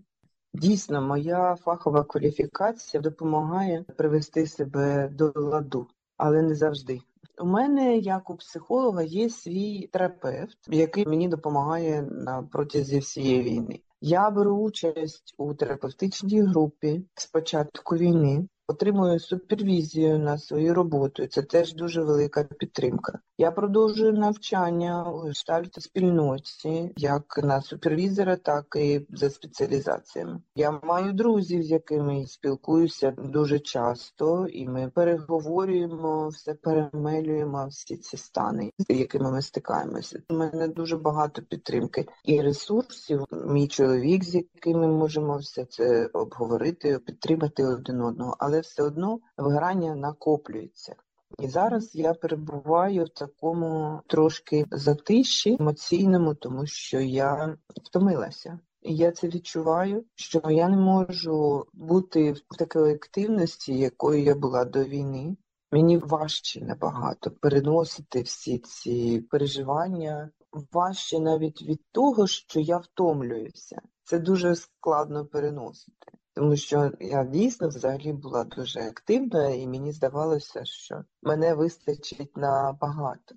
Дійсно, 0.54 1.02
моя 1.02 1.56
фахова 1.56 2.04
кваліфікація 2.04 3.00
допомагає 3.00 3.84
привести 3.96 4.46
себе 4.46 5.08
до 5.12 5.32
ладу, 5.34 5.88
але 6.16 6.42
не 6.42 6.54
завжди. 6.54 7.00
У 7.38 7.46
мене, 7.46 7.96
як 7.96 8.30
у 8.30 8.36
психолога, 8.36 9.02
є 9.02 9.30
свій 9.30 9.86
терапевт, 9.92 10.58
який 10.68 11.06
мені 11.06 11.28
допомагає 11.28 12.02
на 12.02 12.42
протязі 12.42 12.98
всієї 12.98 13.42
війни. 13.42 13.80
Я 14.02 14.30
беру 14.30 14.56
участь 14.56 15.34
у 15.38 15.54
терапевтичній 15.54 16.42
групі 16.42 17.04
з 17.14 17.26
початку 17.26 17.96
війни, 17.96 18.48
отримую 18.70 19.18
супервізію 19.18 20.18
на 20.18 20.38
свою 20.38 20.74
роботу. 20.74 21.26
Це 21.26 21.42
теж 21.42 21.74
дуже 21.74 22.02
велика 22.02 22.44
підтримка. 22.44 23.18
Я 23.38 23.50
продовжую 23.50 24.12
навчання 24.12 25.10
у 25.10 25.18
гештальт 25.18 25.82
спільноті, 25.82 26.92
як 26.96 27.40
на 27.42 27.62
супервізора, 27.62 28.36
так 28.36 28.66
і 28.76 29.06
за 29.10 29.30
спеціалізаціями. 29.30 30.40
Я 30.54 30.80
маю 30.82 31.12
друзів, 31.12 31.62
з 31.62 31.70
якими 31.70 32.26
спілкуюся 32.26 33.10
дуже 33.18 33.58
часто, 33.58 34.46
і 34.46 34.68
ми 34.68 34.90
переговорюємо, 34.94 36.28
все 36.28 36.54
перемелюємо, 36.54 37.66
всі 37.66 37.96
ці 37.96 38.16
стани, 38.16 38.70
з 38.78 38.94
якими 38.94 39.32
ми 39.32 39.42
стикаємося. 39.42 40.22
У 40.28 40.34
мене 40.34 40.68
дуже 40.68 40.96
багато 40.96 41.42
підтримки 41.42 42.06
і 42.24 42.40
ресурсів. 42.40 43.24
Мій 43.46 43.68
чоловік, 43.68 44.24
з 44.24 44.34
яким 44.34 44.80
ми 44.80 44.88
можемо 44.88 45.36
все 45.36 45.64
це 45.64 46.06
обговорити, 46.12 46.98
підтримати 46.98 47.64
один 47.64 48.00
одного, 48.00 48.36
але 48.38 48.59
все 48.60 48.82
одно 48.82 49.18
виграння 49.36 49.94
накоплюється. 49.94 50.94
І 51.38 51.48
зараз 51.48 51.94
я 51.94 52.14
перебуваю 52.14 53.04
в 53.04 53.08
такому 53.08 54.00
трошки 54.06 54.64
затиші 54.70 55.56
емоційному, 55.60 56.34
тому 56.34 56.66
що 56.66 57.00
я 57.00 57.56
втомилася. 57.84 58.58
І 58.82 58.96
я 58.96 59.12
це 59.12 59.28
відчуваю, 59.28 60.04
що 60.14 60.42
я 60.50 60.68
не 60.68 60.76
можу 60.76 61.66
бути 61.72 62.32
в 62.32 62.56
такій 62.58 62.94
активності, 62.94 63.78
якою 63.78 64.22
я 64.22 64.34
була 64.34 64.64
до 64.64 64.84
війни. 64.84 65.36
Мені 65.72 65.98
важче 65.98 66.64
набагато 66.64 67.30
переносити 67.30 68.22
всі 68.22 68.58
ці 68.58 69.20
переживання. 69.20 70.30
Важче 70.72 71.20
навіть 71.20 71.62
від 71.62 71.80
того, 71.92 72.26
що 72.26 72.60
я 72.60 72.78
втомлююся. 72.78 73.82
Це 74.04 74.18
дуже 74.18 74.54
складно 74.54 75.26
переносити. 75.26 76.12
Тому 76.34 76.56
що 76.56 76.92
я 77.00 77.24
дійсно 77.24 77.68
взагалі 77.68 78.12
була 78.12 78.44
дуже 78.44 78.80
активна, 78.80 79.48
і 79.48 79.66
мені 79.66 79.92
здавалося, 79.92 80.64
що 80.64 81.04
мене 81.22 81.54
вистачить 81.54 82.36
на 82.36 82.72
багато. 82.72 83.34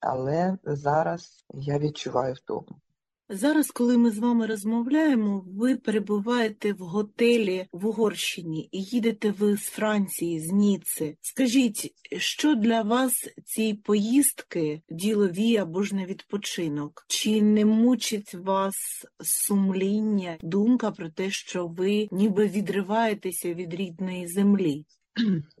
Але 0.00 0.58
зараз 0.64 1.44
я 1.54 1.78
відчуваю 1.78 2.34
втому. 2.34 2.80
Зараз, 3.28 3.70
коли 3.70 3.98
ми 3.98 4.10
з 4.10 4.18
вами 4.18 4.46
розмовляємо, 4.46 5.44
ви 5.46 5.76
перебуваєте 5.76 6.72
в 6.72 6.78
готелі 6.78 7.66
в 7.72 7.86
Угорщині 7.86 8.68
і 8.72 8.82
їдете 8.82 9.30
ви 9.30 9.56
з 9.56 9.60
Франції, 9.60 10.40
з 10.40 10.52
Ніци. 10.52 11.16
Скажіть, 11.20 11.94
що 12.16 12.54
для 12.54 12.82
вас 12.82 13.12
ці 13.44 13.74
поїздки 13.74 14.82
ділові 14.90 15.56
або 15.56 15.82
ж 15.82 15.94
на 15.94 16.04
відпочинок? 16.04 17.04
Чи 17.08 17.42
не 17.42 17.64
мучить 17.64 18.34
вас 18.34 18.74
сумління, 19.22 20.36
думка 20.42 20.90
про 20.90 21.10
те, 21.10 21.30
що 21.30 21.66
ви 21.66 22.08
ніби 22.10 22.46
відриваєтеся 22.46 23.54
від 23.54 23.74
рідної 23.74 24.26
землі? 24.28 24.84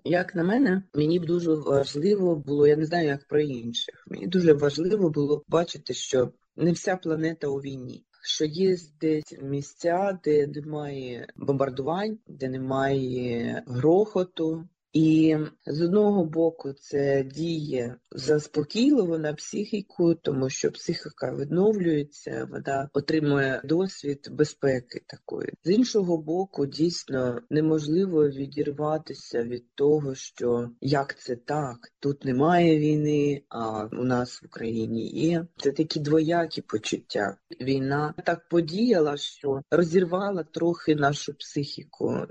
Як 0.04 0.34
на 0.34 0.44
мене, 0.44 0.82
мені 0.94 1.20
б 1.20 1.26
дуже 1.26 1.54
важливо 1.54 2.36
було, 2.36 2.66
я 2.66 2.76
не 2.76 2.86
знаю, 2.86 3.06
як 3.06 3.26
про 3.28 3.40
інших. 3.40 4.04
Мені 4.06 4.26
дуже 4.26 4.52
важливо 4.52 5.10
було 5.10 5.44
бачити, 5.48 5.94
що 5.94 6.32
не 6.56 6.72
вся 6.72 6.96
планета 6.96 7.48
у 7.48 7.56
війні. 7.56 8.04
Що 8.22 8.44
є 8.44 8.76
десь 9.00 9.34
місця, 9.42 10.18
де 10.24 10.46
немає 10.46 11.26
бомбардувань, 11.36 12.18
де 12.26 12.48
немає 12.48 13.62
грохоту, 13.66 14.68
і 14.94 15.36
з 15.66 15.80
одного 15.82 16.24
боку 16.24 16.72
це 16.72 17.24
діє 17.24 17.96
заспокійливо 18.10 19.18
на 19.18 19.34
психіку, 19.34 20.14
тому 20.14 20.50
що 20.50 20.72
психіка 20.72 21.34
відновлюється, 21.34 22.48
вона 22.50 22.88
отримує 22.92 23.60
досвід 23.64 24.28
безпеки 24.30 25.00
такої. 25.06 25.52
З 25.64 25.70
іншого 25.70 26.18
боку, 26.18 26.66
дійсно 26.66 27.40
неможливо 27.50 28.28
відірватися 28.28 29.42
від 29.42 29.74
того, 29.74 30.14
що 30.14 30.70
як 30.80 31.18
це 31.18 31.36
так, 31.36 31.92
тут 32.00 32.24
немає 32.24 32.78
війни, 32.78 33.42
а 33.48 33.84
у 33.84 34.04
нас 34.04 34.42
в 34.42 34.46
Україні 34.46 35.08
є. 35.08 35.46
Це 35.56 35.72
такі 35.72 36.00
двоякі 36.00 36.62
почуття. 36.62 37.36
Війна 37.60 38.14
так 38.24 38.48
подіяла, 38.48 39.16
що 39.16 39.62
розірвала 39.70 40.44
трохи 40.44 40.94
нашу 40.94 41.34
психіку. 41.34 42.26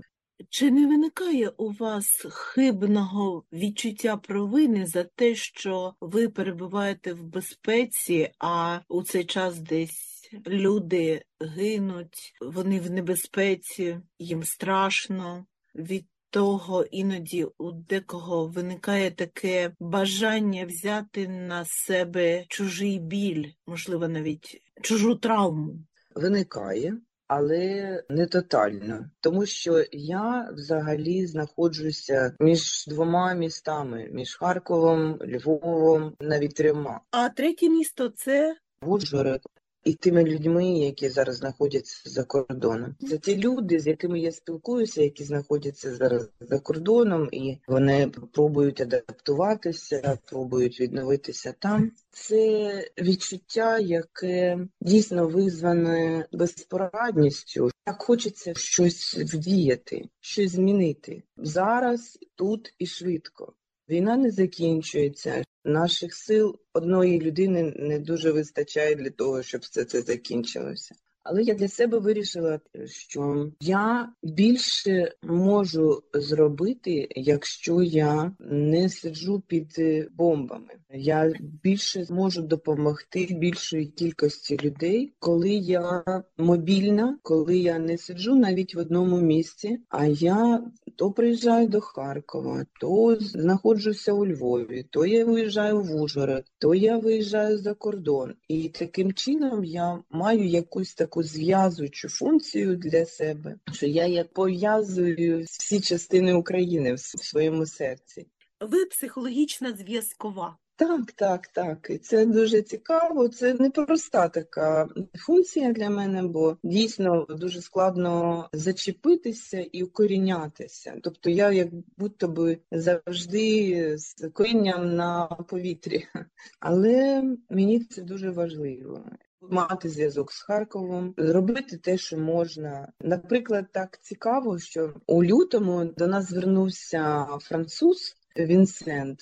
Чи 0.49 0.71
не 0.71 0.87
виникає 0.87 1.49
у 1.49 1.71
вас 1.71 2.25
хибного 2.29 3.43
відчуття 3.53 4.17
провини 4.17 4.85
за 4.85 5.03
те, 5.03 5.35
що 5.35 5.93
ви 6.01 6.29
перебуваєте 6.29 7.13
в 7.13 7.23
безпеці, 7.23 8.31
а 8.39 8.79
у 8.89 9.03
цей 9.03 9.23
час 9.23 9.59
десь 9.59 10.29
люди 10.47 11.23
гинуть, 11.39 12.33
вони 12.41 12.79
в 12.79 12.91
небезпеці, 12.91 13.99
їм 14.19 14.43
страшно 14.43 15.45
від 15.75 16.05
того 16.29 16.83
іноді 16.83 17.47
у 17.57 17.71
декого 17.71 18.47
виникає 18.47 19.11
таке 19.11 19.71
бажання 19.79 20.65
взяти 20.65 21.27
на 21.27 21.65
себе 21.65 22.45
чужий 22.49 22.99
біль, 22.99 23.51
можливо, 23.67 24.07
навіть 24.07 24.61
чужу 24.81 25.15
травму? 25.15 25.75
Виникає. 26.15 26.97
Але 27.35 28.03
не 28.09 28.25
тотально, 28.27 29.09
тому 29.19 29.45
що 29.45 29.83
я 29.91 30.49
взагалі 30.53 31.25
знаходжуся 31.25 32.35
між 32.39 32.87
двома 32.87 33.33
містами: 33.33 34.09
між 34.11 34.35
Харковом, 34.35 35.19
Львовом, 35.21 36.15
навіть 36.19 36.55
трьома. 36.55 37.01
А 37.11 37.29
третє 37.29 37.69
місто 37.69 38.09
це? 38.09 38.55
Ужгород. 38.81 39.41
І 39.83 39.93
тими 39.93 40.23
людьми, 40.23 40.65
які 40.65 41.09
зараз 41.09 41.35
знаходяться 41.35 42.09
за 42.09 42.23
кордоном, 42.23 42.95
це 43.09 43.17
ті 43.17 43.37
люди, 43.37 43.79
з 43.79 43.87
якими 43.87 44.19
я 44.19 44.31
спілкуюся, 44.31 45.01
які 45.01 45.23
знаходяться 45.23 45.95
зараз 45.95 46.29
за 46.39 46.59
кордоном, 46.59 47.29
і 47.31 47.57
вони 47.67 48.11
пробують 48.33 48.81
адаптуватися, 48.81 50.17
пробують 50.25 50.81
відновитися 50.81 51.53
там. 51.59 51.91
Це 52.11 52.69
відчуття, 53.01 53.79
яке 53.79 54.67
дійсно 54.81 55.27
визване 55.27 56.25
безпорадністю. 56.31 57.71
Так 57.85 58.01
хочеться 58.01 58.53
щось 58.55 59.15
вдіяти, 59.17 60.09
щось 60.19 60.51
змінити 60.51 61.23
зараз, 61.37 62.19
тут 62.35 62.73
і 62.79 62.85
швидко. 62.85 63.53
Війна 63.89 64.17
не 64.17 64.31
закінчується. 64.31 65.43
Наших 65.65 66.13
сил 66.13 66.59
одної 66.73 67.21
людини 67.21 67.73
не 67.75 67.99
дуже 67.99 68.31
вистачає 68.31 68.95
для 68.95 69.09
того, 69.09 69.43
щоб 69.43 69.61
все 69.61 69.85
це 69.85 70.01
закінчилося. 70.01 70.95
Але 71.23 71.43
я 71.43 71.53
для 71.53 71.67
себе 71.67 71.99
вирішила, 71.99 72.59
що 72.85 73.51
я 73.59 74.09
більше 74.23 75.11
можу 75.23 76.03
зробити, 76.13 77.07
якщо 77.15 77.81
я 77.81 78.31
не 78.39 78.89
сиджу 78.89 79.43
під 79.47 79.75
бомбами. 80.11 80.69
Я 80.93 81.33
більше 81.63 82.03
зможу 82.03 82.41
допомогти 82.41 83.27
більшої 83.31 83.85
кількості 83.85 84.57
людей, 84.63 85.13
коли 85.19 85.49
я 85.49 86.03
мобільна, 86.37 87.17
коли 87.21 87.57
я 87.57 87.79
не 87.79 87.97
сиджу 87.97 88.35
навіть 88.35 88.75
в 88.75 88.79
одному 88.79 89.21
місці, 89.21 89.79
а 89.89 90.05
я 90.05 90.63
то 90.95 91.11
приїжджаю 91.11 91.67
до 91.67 91.81
Харкова, 91.81 92.65
то 92.79 93.17
знаходжуся 93.19 94.13
у 94.13 94.25
Львові, 94.27 94.85
то 94.89 95.05
я 95.05 95.25
виїжджаю 95.25 95.81
в 95.81 95.95
Ужгород, 95.95 96.43
то 96.57 96.75
я 96.75 96.97
виїжджаю 96.97 97.57
за 97.57 97.73
кордон. 97.73 98.33
І 98.47 98.69
таким 98.69 99.13
чином 99.13 99.63
я 99.63 99.99
маю 100.09 100.47
якусь 100.47 100.93
таку 100.93 101.12
зв'язуючу 101.21 102.09
функцію 102.09 102.75
для 102.75 103.05
себе, 103.05 103.55
що 103.71 103.85
я 103.85 104.05
як 104.05 104.33
пов'язую 104.33 105.43
всі 105.43 105.81
частини 105.81 106.33
України 106.33 106.93
в 106.93 106.99
своєму 106.99 107.65
серці. 107.65 108.27
ви 108.59 108.85
психологічна 108.85 109.73
зв'язкова. 109.73 110.57
Так, 110.75 111.11
так, 111.11 111.47
так. 111.47 111.87
І 111.89 111.97
це 111.97 112.25
дуже 112.25 112.61
цікаво. 112.61 113.29
Це 113.29 113.53
непроста 113.53 114.29
така 114.29 114.87
функція 115.15 115.73
для 115.73 115.89
мене, 115.89 116.23
бо 116.23 116.57
дійсно 116.63 117.25
дуже 117.29 117.61
складно 117.61 118.49
зачепитися 118.53 119.59
і 119.71 119.83
укорінятися. 119.83 120.99
Тобто 121.03 121.29
я 121.29 121.51
як 121.51 121.67
будто 121.97 122.27
би 122.27 122.57
завжди 122.71 123.97
з 123.97 124.29
корінням 124.29 124.95
на 124.95 125.25
повітрі. 125.25 126.07
Але 126.59 127.23
мені 127.49 127.79
це 127.79 128.01
дуже 128.01 128.29
важливо. 128.29 129.05
Мати 129.49 129.89
зв'язок 129.89 130.31
з 130.31 130.41
Харковом, 130.41 131.13
зробити 131.17 131.77
те, 131.77 131.97
що 131.97 132.17
можна. 132.17 132.91
Наприклад, 132.99 133.65
так 133.71 134.01
цікаво, 134.01 134.59
що 134.59 134.93
у 135.07 135.23
лютому 135.23 135.85
до 135.85 136.07
нас 136.07 136.29
звернувся 136.29 137.27
француз 137.41 138.15
Вінсент 138.37 139.19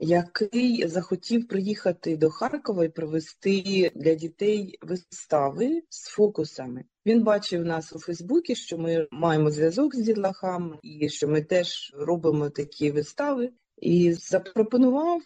який 0.00 0.88
захотів 0.88 1.48
приїхати 1.48 2.16
до 2.16 2.30
Харкова 2.30 2.84
і 2.84 2.88
провести 2.88 3.90
для 3.94 4.14
дітей 4.14 4.78
вистави 4.82 5.82
з 5.88 6.08
фокусами. 6.08 6.84
Він 7.06 7.22
бачив 7.22 7.64
нас 7.64 7.92
у 7.92 7.98
Фейсбуці, 7.98 8.54
що 8.54 8.78
ми 8.78 9.08
маємо 9.10 9.50
зв'язок 9.50 9.94
з 9.94 9.98
дітлахами 9.98 10.78
і 10.82 11.08
що 11.08 11.28
ми 11.28 11.42
теж 11.42 11.92
робимо 11.94 12.50
такі 12.50 12.90
вистави, 12.90 13.50
і 13.76 14.12
запропонував 14.12 15.20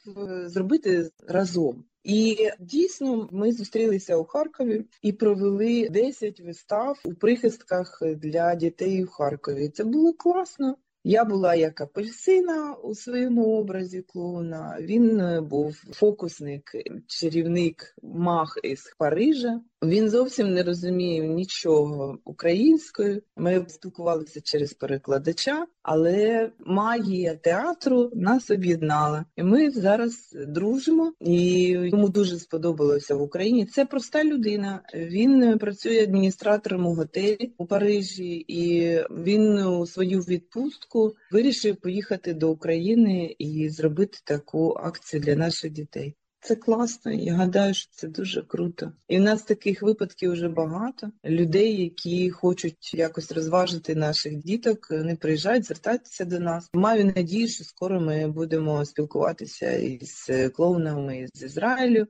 зробити 0.46 1.10
разом. 1.28 1.84
І 2.04 2.50
дійсно 2.60 3.28
ми 3.32 3.52
зустрілися 3.52 4.16
у 4.16 4.24
Харкові 4.24 4.84
і 5.02 5.12
провели 5.12 5.88
10 5.88 6.40
вистав 6.40 7.00
у 7.04 7.14
прихистках 7.14 8.02
для 8.02 8.54
дітей 8.54 9.04
у 9.04 9.06
Харкові. 9.06 9.68
Це 9.68 9.84
було 9.84 10.12
класно. 10.12 10.76
Я 11.06 11.24
була 11.24 11.54
як 11.54 11.80
апельсина 11.80 12.74
у 12.74 12.94
своєму 12.94 13.58
образі 13.58 14.02
клоуна. 14.02 14.78
Він 14.80 15.38
був 15.48 15.76
фокусник, 15.92 16.72
чарівник 17.06 17.94
мах 18.02 18.58
із 18.62 18.94
Парижа. 18.98 19.60
Він 19.82 20.10
зовсім 20.10 20.54
не 20.54 20.62
розумів 20.62 21.24
нічого 21.24 22.18
українською. 22.24 23.22
Ми 23.36 23.66
спілкувалися 23.68 24.40
через 24.40 24.74
перекладача, 24.74 25.66
але 25.82 26.50
магія 26.58 27.34
театру 27.34 28.10
нас 28.14 28.50
об'єднала. 28.50 29.24
І 29.36 29.42
ми 29.42 29.70
зараз 29.70 30.36
дружимо, 30.48 31.12
і 31.20 31.62
йому 31.68 32.08
дуже 32.08 32.38
сподобалося 32.38 33.14
в 33.14 33.22
Україні. 33.22 33.66
Це 33.66 33.84
проста 33.84 34.24
людина. 34.24 34.80
Він 34.94 35.58
працює 35.58 36.02
адміністратором 36.02 36.86
у 36.86 36.94
готелі 36.94 37.52
у 37.58 37.66
Парижі, 37.66 38.44
і 38.48 38.98
він 39.10 39.58
у 39.58 39.86
свою 39.86 40.20
відпустку 40.20 40.93
вирішив 41.30 41.76
поїхати 41.76 42.34
до 42.34 42.50
України 42.50 43.36
і 43.38 43.68
зробити 43.68 44.18
таку 44.24 44.72
акцію 44.72 45.20
для 45.22 45.36
наших 45.36 45.70
дітей. 45.70 46.14
Це 46.40 46.56
класно, 46.56 47.12
я 47.12 47.34
гадаю, 47.34 47.74
що 47.74 47.90
це 47.92 48.08
дуже 48.08 48.42
круто. 48.42 48.92
І 49.08 49.18
в 49.18 49.20
нас 49.20 49.42
таких 49.42 49.82
випадків 49.82 50.32
вже 50.32 50.48
багато. 50.48 51.10
Людей, 51.24 51.82
які 51.82 52.30
хочуть 52.30 52.94
якось 52.94 53.32
розважити 53.32 53.94
наших 53.94 54.36
діток, 54.36 54.90
вони 54.90 55.16
приїжджають, 55.16 55.64
звертаються 55.64 56.24
до 56.24 56.40
нас. 56.40 56.70
Маю 56.74 57.04
надію, 57.04 57.48
що 57.48 57.64
скоро 57.64 58.00
ми 58.00 58.28
будемо 58.28 58.84
спілкуватися 58.84 59.72
із 59.72 60.30
клоунами 60.54 61.26
з 61.34 61.42
Ізраїлю. 61.42 62.06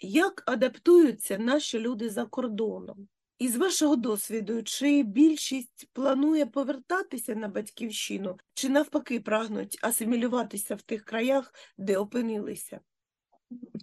Як 0.00 0.42
адаптуються 0.46 1.38
наші 1.38 1.78
люди 1.78 2.10
за 2.10 2.24
кордоном? 2.24 3.08
Із 3.40 3.56
вашого 3.56 3.96
досвіду, 3.96 4.62
чи 4.62 5.02
більшість 5.02 5.88
планує 5.92 6.46
повертатися 6.46 7.34
на 7.34 7.48
батьківщину, 7.48 8.36
чи 8.54 8.68
навпаки 8.68 9.20
прагнуть 9.20 9.78
асимілюватися 9.82 10.74
в 10.74 10.82
тих 10.82 11.04
краях, 11.04 11.54
де 11.78 11.96
опинилися? 11.96 12.80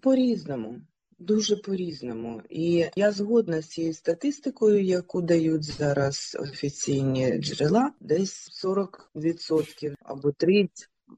По-різному, 0.04 0.82
дуже 1.20 1.56
по-різному. 1.56 2.42
І 2.50 2.86
я 2.96 3.12
згодна 3.12 3.62
з 3.62 3.68
цією 3.68 3.94
статистикою, 3.94 4.84
яку 4.84 5.22
дають 5.22 5.64
зараз 5.64 6.38
офіційні 6.40 7.38
джерела, 7.38 7.92
десь 8.00 8.66
40% 8.66 9.96
або 10.02 10.30
30% 10.30 10.70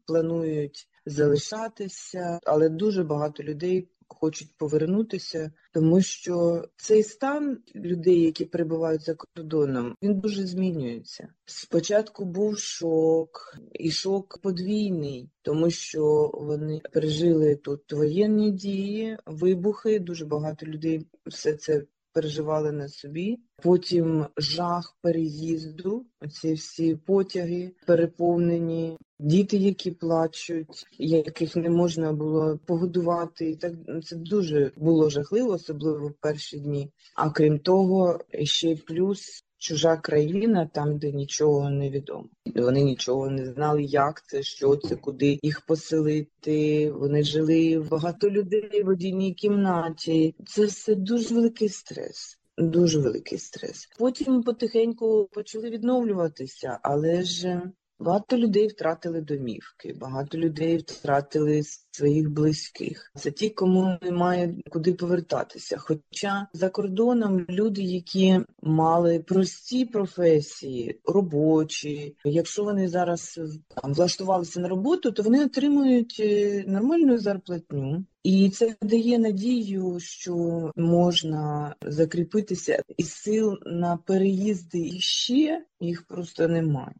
планують 0.05 0.87
залишатися, 1.05 2.39
але 2.43 2.69
дуже 2.69 3.03
багато 3.03 3.43
людей 3.43 3.87
хочуть 4.15 4.57
повернутися, 4.57 5.51
тому 5.73 6.01
що 6.01 6.65
цей 6.77 7.03
стан 7.03 7.57
людей, 7.75 8.21
які 8.21 8.45
перебувають 8.45 9.01
за 9.01 9.15
кордоном, 9.15 9.95
він 10.03 10.19
дуже 10.19 10.47
змінюється. 10.47 11.27
Спочатку 11.45 12.25
був 12.25 12.59
шок, 12.59 13.57
і 13.73 13.91
шок 13.91 14.39
подвійний, 14.41 15.29
тому 15.41 15.69
що 15.69 16.31
вони 16.33 16.81
пережили 16.93 17.55
тут 17.55 17.93
воєнні 17.93 18.51
дії, 18.51 19.17
вибухи. 19.25 19.99
Дуже 19.99 20.25
багато 20.25 20.65
людей 20.65 21.07
все 21.25 21.53
це 21.53 21.85
переживали 22.13 22.71
на 22.71 22.87
собі. 22.87 23.39
Потім 23.63 24.25
жах 24.37 24.97
переїзду, 25.01 26.05
Оці 26.21 26.53
всі 26.53 26.95
потяги 26.95 27.71
переповнені, 27.87 28.97
діти, 29.19 29.57
які 29.57 29.91
плачуть, 29.91 30.87
яких 30.97 31.55
не 31.55 31.69
можна 31.69 32.13
було 32.13 32.59
погодувати. 32.65 33.49
І 33.49 33.55
так 33.55 33.73
це 34.03 34.15
дуже 34.15 34.71
було 34.77 35.09
жахливо, 35.09 35.51
особливо 35.51 36.07
в 36.07 36.13
перші 36.13 36.59
дні. 36.59 36.91
А 37.15 37.29
крім 37.29 37.59
того, 37.59 38.19
ще 38.43 38.71
й 38.71 38.75
плюс. 38.75 39.43
Чужа 39.59 39.97
країна, 39.97 40.69
там, 40.73 40.97
де 40.97 41.11
нічого 41.11 41.69
не 41.69 41.89
відомо. 41.89 42.29
Вони 42.55 42.83
нічого 42.83 43.29
не 43.29 43.45
знали, 43.45 43.83
як 43.83 44.23
це, 44.27 44.43
що 44.43 44.75
це, 44.75 44.95
куди 44.95 45.39
їх 45.43 45.61
поселити. 45.61 46.91
Вони 46.91 47.23
жили 47.23 47.87
багато 47.91 48.29
людей 48.29 48.83
в 48.83 48.87
одній 48.87 49.33
кімнаті. 49.33 50.35
Це 50.45 50.65
все 50.65 50.95
дуже 50.95 51.35
великий 51.35 51.69
стрес. 51.69 52.39
Дуже 52.57 52.99
великий 52.99 53.37
стрес. 53.37 53.89
Потім 53.97 54.43
потихеньку 54.43 55.29
почали 55.31 55.69
відновлюватися, 55.69 56.79
але 56.81 57.23
ж 57.23 57.61
багато 57.99 58.37
людей 58.37 58.67
втратили 58.67 59.21
домівки, 59.21 59.95
багато 59.99 60.37
людей 60.37 60.77
втратили 60.77 61.61
своїх 61.91 62.29
близьких. 62.29 63.11
Це 63.15 63.31
ті, 63.31 63.49
кому 63.49 63.97
немає 64.01 64.55
куди 64.69 64.93
повертатися. 64.93 65.77
Хоча 65.77 66.47
за 66.53 66.69
кордоном 66.69 67.45
люди, 67.49 67.81
які 67.81 68.39
мали 68.61 69.19
прості 69.19 69.85
професії, 69.85 70.99
робочі, 71.05 72.15
якщо 72.23 72.63
вони 72.63 72.87
зараз 72.87 73.39
там 73.67 73.93
влаштувалися 73.93 74.59
на 74.59 74.67
роботу, 74.67 75.11
то 75.11 75.23
вони 75.23 75.45
отримують 75.45 76.17
е, 76.19 76.63
нормальну 76.67 77.17
зарплатню. 77.17 78.05
І 78.23 78.49
це 78.49 78.75
дає 78.81 79.19
надію, 79.19 79.99
що 79.99 80.35
можна 80.75 81.75
закріпитися 81.81 82.83
і 82.97 83.03
сил 83.03 83.57
на 83.65 83.97
переїзди 83.97 84.79
іще 84.79 85.65
їх 85.79 86.07
просто 86.07 86.47
немає. 86.47 86.95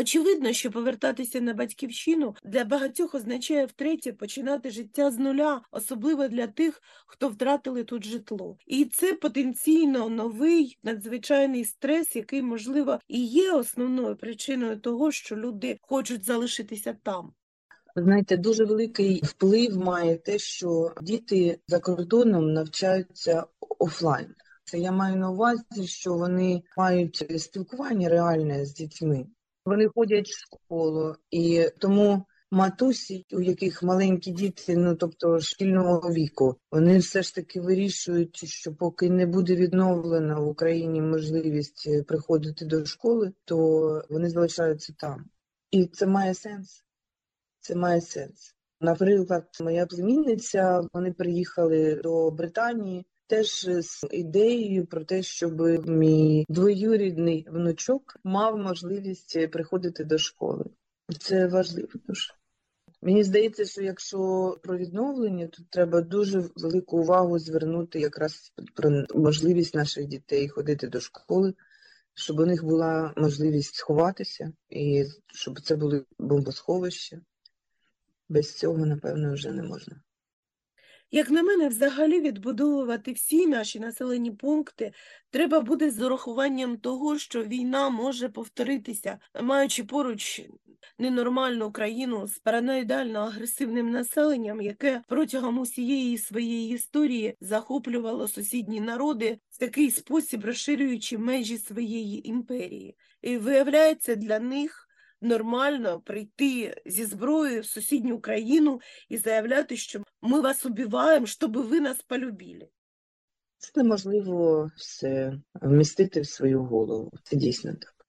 Очевидно, 0.00 0.52
що 0.52 0.70
повертатися 0.70 1.40
на 1.40 1.54
батьківщину 1.54 2.34
для 2.44 2.64
багатьох 2.64 3.14
означає 3.14 3.66
втретє 3.66 4.12
починати 4.12 4.70
життя 4.70 5.10
з 5.10 5.18
нуля, 5.18 5.60
особливо 5.70 6.28
для 6.28 6.46
тих, 6.46 6.82
хто 7.06 7.28
втратили 7.28 7.84
тут 7.84 8.04
житло. 8.04 8.56
І 8.66 8.84
це 8.84 9.12
потенційно 9.12 10.08
новий 10.08 10.78
надзвичайний 10.82 11.64
стрес, 11.64 12.16
який, 12.16 12.42
можливо, 12.42 12.98
і 13.08 13.24
є 13.26 13.52
основною 13.52 14.16
причиною 14.16 14.80
того, 14.80 15.12
що 15.12 15.36
люди 15.36 15.78
хочуть 15.82 16.24
залишитися 16.24 16.96
там. 17.02 17.32
Знаєте, 17.96 18.36
дуже 18.36 18.64
великий 18.64 19.20
вплив 19.24 19.76
має 19.76 20.16
те, 20.16 20.38
що 20.38 20.92
діти 21.02 21.58
за 21.68 21.80
кордоном 21.80 22.52
навчаються 22.52 23.44
офлайн. 23.78 24.34
Це 24.64 24.78
я 24.78 24.92
маю 24.92 25.16
на 25.16 25.30
увазі, 25.30 25.86
що 25.86 26.14
вони 26.14 26.62
мають 26.76 27.40
спілкування 27.40 28.08
реальне 28.08 28.64
з 28.64 28.74
дітьми. 28.74 29.26
Вони 29.64 29.88
ходять 29.88 30.28
в 30.28 30.40
школу, 30.40 31.16
і 31.30 31.68
тому 31.78 32.26
матусі, 32.50 33.26
у 33.32 33.40
яких 33.40 33.82
маленькі 33.82 34.30
діти, 34.30 34.76
ну 34.76 34.94
тобто 34.96 35.40
шкільного 35.40 36.12
віку, 36.12 36.56
вони 36.70 36.98
все 36.98 37.22
ж 37.22 37.34
таки 37.34 37.60
вирішують, 37.60 38.48
що 38.48 38.74
поки 38.74 39.10
не 39.10 39.26
буде 39.26 39.56
відновлена 39.56 40.40
в 40.40 40.48
Україні 40.48 41.00
можливість 41.00 41.84
е, 41.86 42.02
приходити 42.02 42.64
до 42.64 42.84
школи, 42.84 43.32
то 43.44 43.56
вони 44.10 44.30
залишаються 44.30 44.94
там. 44.98 45.24
І 45.70 45.86
це 45.86 46.06
має 46.06 46.34
сенс. 46.34 46.84
Це 47.60 47.74
має 47.74 48.00
сенс. 48.00 48.54
Наприклад, 48.80 49.44
моя 49.60 49.86
племінниця, 49.86 50.80
вони 50.92 51.12
приїхали 51.12 51.94
до 51.94 52.30
Британії 52.30 53.06
теж 53.26 53.68
з 53.80 54.06
ідеєю 54.10 54.86
про 54.86 55.04
те, 55.04 55.22
щоб 55.22 55.60
мій 55.88 56.44
двоюрідний 56.48 57.46
внучок 57.50 58.16
мав 58.24 58.58
можливість 58.58 59.50
приходити 59.50 60.04
до 60.04 60.18
школи. 60.18 60.64
Це 61.20 61.46
важливо 61.46 61.88
дуже. 62.06 62.32
Мені 63.02 63.24
здається, 63.24 63.64
що 63.64 63.82
якщо 63.82 64.18
про 64.62 64.76
відновлення, 64.76 65.46
то 65.46 65.62
треба 65.70 66.00
дуже 66.00 66.44
велику 66.56 66.98
увагу 66.98 67.38
звернути 67.38 68.00
якраз 68.00 68.52
про 68.74 69.04
можливість 69.14 69.74
наших 69.74 70.06
дітей 70.06 70.48
ходити 70.48 70.88
до 70.88 71.00
школи, 71.00 71.54
щоб 72.14 72.38
у 72.38 72.46
них 72.46 72.64
була 72.64 73.14
можливість 73.16 73.74
сховатися 73.74 74.52
і 74.70 75.04
щоб 75.34 75.60
це 75.60 75.76
були 75.76 76.04
бомбосховища. 76.18 77.20
Без 78.28 78.54
цього, 78.58 78.86
напевно, 78.86 79.34
вже 79.34 79.52
не 79.52 79.62
можна. 79.62 80.02
Як 81.14 81.30
на 81.30 81.42
мене, 81.42 81.68
взагалі 81.68 82.20
відбудовувати 82.20 83.12
всі 83.12 83.46
наші 83.46 83.80
населені 83.80 84.30
пункти 84.30 84.92
треба 85.30 85.60
буде 85.60 85.90
з 85.90 86.00
урахуванням 86.00 86.76
того, 86.76 87.18
що 87.18 87.44
війна 87.44 87.90
може 87.90 88.28
повторитися, 88.28 89.18
маючи 89.42 89.84
поруч 89.84 90.42
ненормальну 90.98 91.72
країну 91.72 92.28
з 92.28 92.38
параноїдально 92.38 93.20
агресивним 93.20 93.90
населенням, 93.90 94.60
яке 94.60 95.02
протягом 95.08 95.58
усієї 95.58 96.18
своєї 96.18 96.74
історії 96.74 97.36
захоплювало 97.40 98.28
сусідні 98.28 98.80
народи 98.80 99.38
в 99.50 99.58
такий 99.58 99.90
спосіб, 99.90 100.44
розширюючи 100.44 101.18
межі 101.18 101.58
своєї 101.58 102.28
імперії. 102.28 102.96
І 103.22 103.36
виявляється 103.36 104.14
для 104.14 104.38
них 104.38 104.88
нормально 105.22 106.00
прийти 106.00 106.82
зі 106.86 107.04
зброєю 107.04 107.60
в 107.60 107.66
сусідню 107.66 108.20
країну 108.20 108.80
і 109.08 109.16
заявляти, 109.16 109.76
що 109.76 110.02
ми 110.22 110.40
вас 110.40 110.66
убиваємо, 110.66 111.26
щоб 111.26 111.56
ви 111.56 111.80
нас 111.80 112.02
полюбили. 112.02 112.68
Це 113.58 113.72
неможливо 113.76 114.70
все 114.76 115.40
вмістити 115.54 116.20
в 116.20 116.26
свою 116.26 116.64
голову. 116.64 117.12
Це 117.22 117.36
дійсно 117.36 117.72
так. 117.72 118.02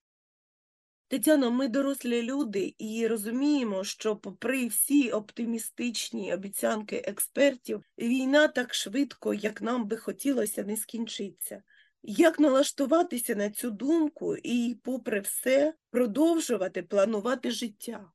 Тетяно, 1.08 1.52
ми 1.52 1.68
дорослі 1.68 2.22
люди 2.22 2.76
і 2.78 3.08
розуміємо, 3.08 3.84
що, 3.84 4.16
попри 4.16 4.68
всі 4.68 5.12
оптимістичні 5.12 6.34
обіцянки 6.34 7.04
експертів, 7.06 7.84
війна 7.98 8.48
так 8.48 8.74
швидко, 8.74 9.34
як 9.34 9.62
нам 9.62 9.88
би 9.88 9.98
хотілося, 9.98 10.64
не 10.64 10.78
скінчиться. 10.78 11.64
Як 12.06 12.40
налаштуватися 12.40 13.36
на 13.36 13.50
цю 13.50 13.72
думку 13.72 14.36
і, 14.36 14.78
попри 14.84 15.20
все, 15.20 15.74
продовжувати 15.90 16.84
планувати 16.84 17.52
життя? 17.52 18.12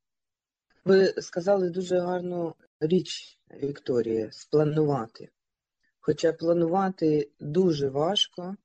Ви 0.85 1.15
сказали 1.19 1.71
дуже 1.71 1.99
гарну 1.99 2.55
річ, 2.81 3.41
Вікторія, 3.63 4.33
спланувати. 4.33 5.29
Хоча 6.01 6.33
планувати 6.33 7.31
дуже 7.41 7.89
важко, 7.89 8.57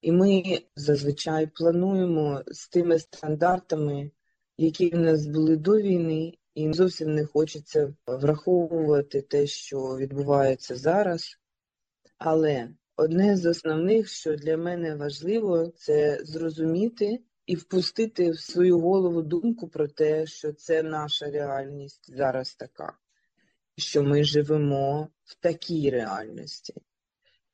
і 0.00 0.12
ми 0.12 0.62
зазвичай 0.76 1.46
плануємо 1.46 2.42
з 2.46 2.68
тими 2.68 2.98
стандартами, 2.98 4.10
які 4.58 4.90
в 4.90 4.98
нас 4.98 5.26
були 5.26 5.56
до 5.56 5.76
війни, 5.76 6.38
і 6.54 6.72
зовсім 6.72 7.14
не 7.14 7.26
хочеться 7.26 7.94
враховувати 8.06 9.22
те, 9.22 9.46
що 9.46 9.96
відбувається 9.96 10.76
зараз. 10.76 11.38
Але 12.18 12.68
одне 13.00 13.36
з 13.36 13.46
основних, 13.46 14.08
що 14.08 14.36
для 14.36 14.56
мене 14.56 14.94
важливо, 14.94 15.72
це 15.76 16.20
зрозуміти 16.22 17.20
і 17.46 17.56
впустити 17.56 18.30
в 18.30 18.40
свою 18.40 18.80
голову 18.80 19.22
думку 19.22 19.68
про 19.68 19.88
те, 19.88 20.26
що 20.26 20.52
це 20.52 20.82
наша 20.82 21.30
реальність 21.30 22.16
зараз 22.16 22.54
така, 22.54 22.92
що 23.76 24.02
ми 24.02 24.24
живемо 24.24 25.08
в 25.24 25.34
такій 25.34 25.90
реальності. 25.90 26.74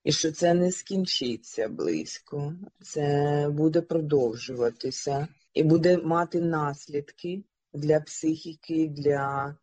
І 0.04 0.12
що 0.12 0.32
це 0.32 0.54
не 0.54 0.72
скінчиться 0.72 1.68
близько, 1.68 2.54
це 2.82 3.48
буде 3.50 3.80
продовжуватися 3.80 5.28
і 5.54 5.62
буде 5.62 5.98
мати 5.98 6.40
наслідки 6.40 7.44
для 7.74 8.00
психіки, 8.00 8.88
для 8.88 9.56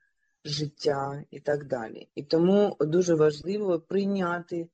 життя 0.46 1.24
і 1.32 1.40
так 1.40 1.68
далі. 1.68 2.08
І 2.16 2.24
тому 2.24 2.78
дуже 2.80 3.16
важливо 3.16 3.80
прийняти 3.80 4.68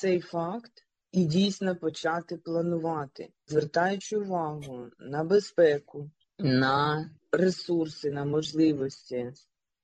цей 0.00 0.20
факт 0.20 0.72
і 1.12 1.24
дійсно 1.24 1.76
почати 1.76 2.36
планувати, 2.36 3.28
звертаючи 3.46 4.16
увагу 4.16 4.86
на 4.98 5.24
безпеку, 5.24 6.10
на 6.38 7.10
ресурси, 7.32 8.10
на 8.10 8.24
можливості, 8.24 9.32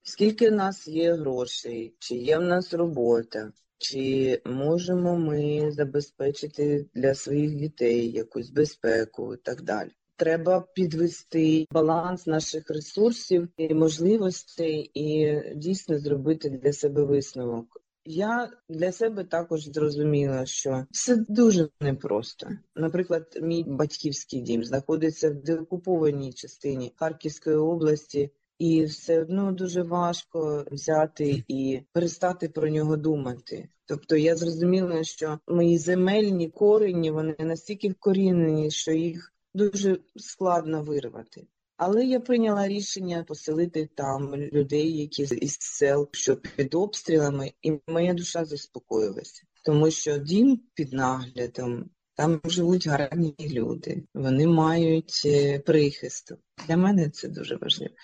скільки 0.03 0.51
в 0.51 0.53
нас 0.53 0.89
є 0.89 1.15
грошей, 1.15 1.95
чи 1.99 2.15
є 2.15 2.39
в 2.39 2.43
нас 2.43 2.75
робота. 2.75 3.53
Чи 3.79 4.41
можемо 4.45 5.19
ми 5.19 5.73
забезпечити 5.73 6.87
для 6.95 7.15
своїх 7.15 7.55
дітей 7.55 8.11
якусь 8.11 8.51
безпеку 8.51 9.35
і 9.35 9.37
так 9.37 9.63
далі? 9.63 9.91
Треба 10.17 10.67
підвести 10.75 11.67
баланс 11.71 12.27
наших 12.27 12.71
ресурсів 12.71 13.49
і 13.57 13.75
можливостей, 13.75 14.91
і 14.95 15.37
дійсно 15.57 15.99
зробити 15.99 16.51
для 16.51 16.73
себе 16.73 17.05
висновок. 17.05 17.76
Я 18.09 18.51
для 18.69 18.93
себе 18.93 19.25
також 19.25 19.65
зрозуміла, 19.65 20.47
що 20.47 20.87
все 20.91 21.17
дуже 21.29 21.69
непросто. 21.81 22.49
Наприклад, 22.77 23.39
мій 23.43 23.65
батьківський 23.69 24.41
дім 24.41 24.65
знаходиться 24.65 25.31
в 25.31 25.35
деокупованій 25.35 26.33
частині 26.33 26.93
Харківської 26.97 27.57
області, 27.57 28.31
і 28.59 28.85
все 28.85 29.23
одно 29.23 29.53
дуже 29.53 29.83
важко 29.83 30.65
взяти 30.71 31.45
і 31.49 31.81
перестати 31.93 32.49
про 32.49 32.69
нього 32.69 32.97
думати. 32.97 33.69
Тобто 33.87 34.17
я 34.17 34.37
зрозуміла, 34.37 35.05
що 35.05 35.39
мої 35.49 35.79
земельні 35.79 36.51
корені 36.51 37.11
вони 37.11 37.37
настільки 37.39 37.89
вкорінені, 37.89 38.71
що 38.71 38.93
їх 38.93 39.33
дуже 39.55 39.99
складно 40.17 40.83
вирвати. 40.83 41.47
Але 41.77 42.05
я 42.05 42.21
прийняла 42.21 42.69
рішення 42.69 43.25
поселити 43.29 43.89
там 43.95 44.37
людей, 44.37 44.97
які 44.99 45.23
із 45.23 45.57
сел, 45.61 46.09
що 46.13 46.37
під 46.37 46.75
обстрілами, 46.75 47.53
і 47.63 47.73
моя 47.87 48.15
душа 48.15 48.45
заспокоїлася, 48.45 49.43
тому 49.65 49.91
що 49.91 50.19
дім 50.19 50.61
під 50.75 50.93
наглядом, 50.93 51.91
там 52.15 52.41
живуть 52.45 52.87
гарні 52.87 53.35
люди, 53.41 54.05
вони 54.15 54.47
мають 54.47 55.23
е, 55.25 55.59
прихисток. 55.59 56.39
Для 56.69 56.77
мене 56.77 57.11
це 57.11 57.29
дуже 57.29 57.57
важливо. 57.57 57.95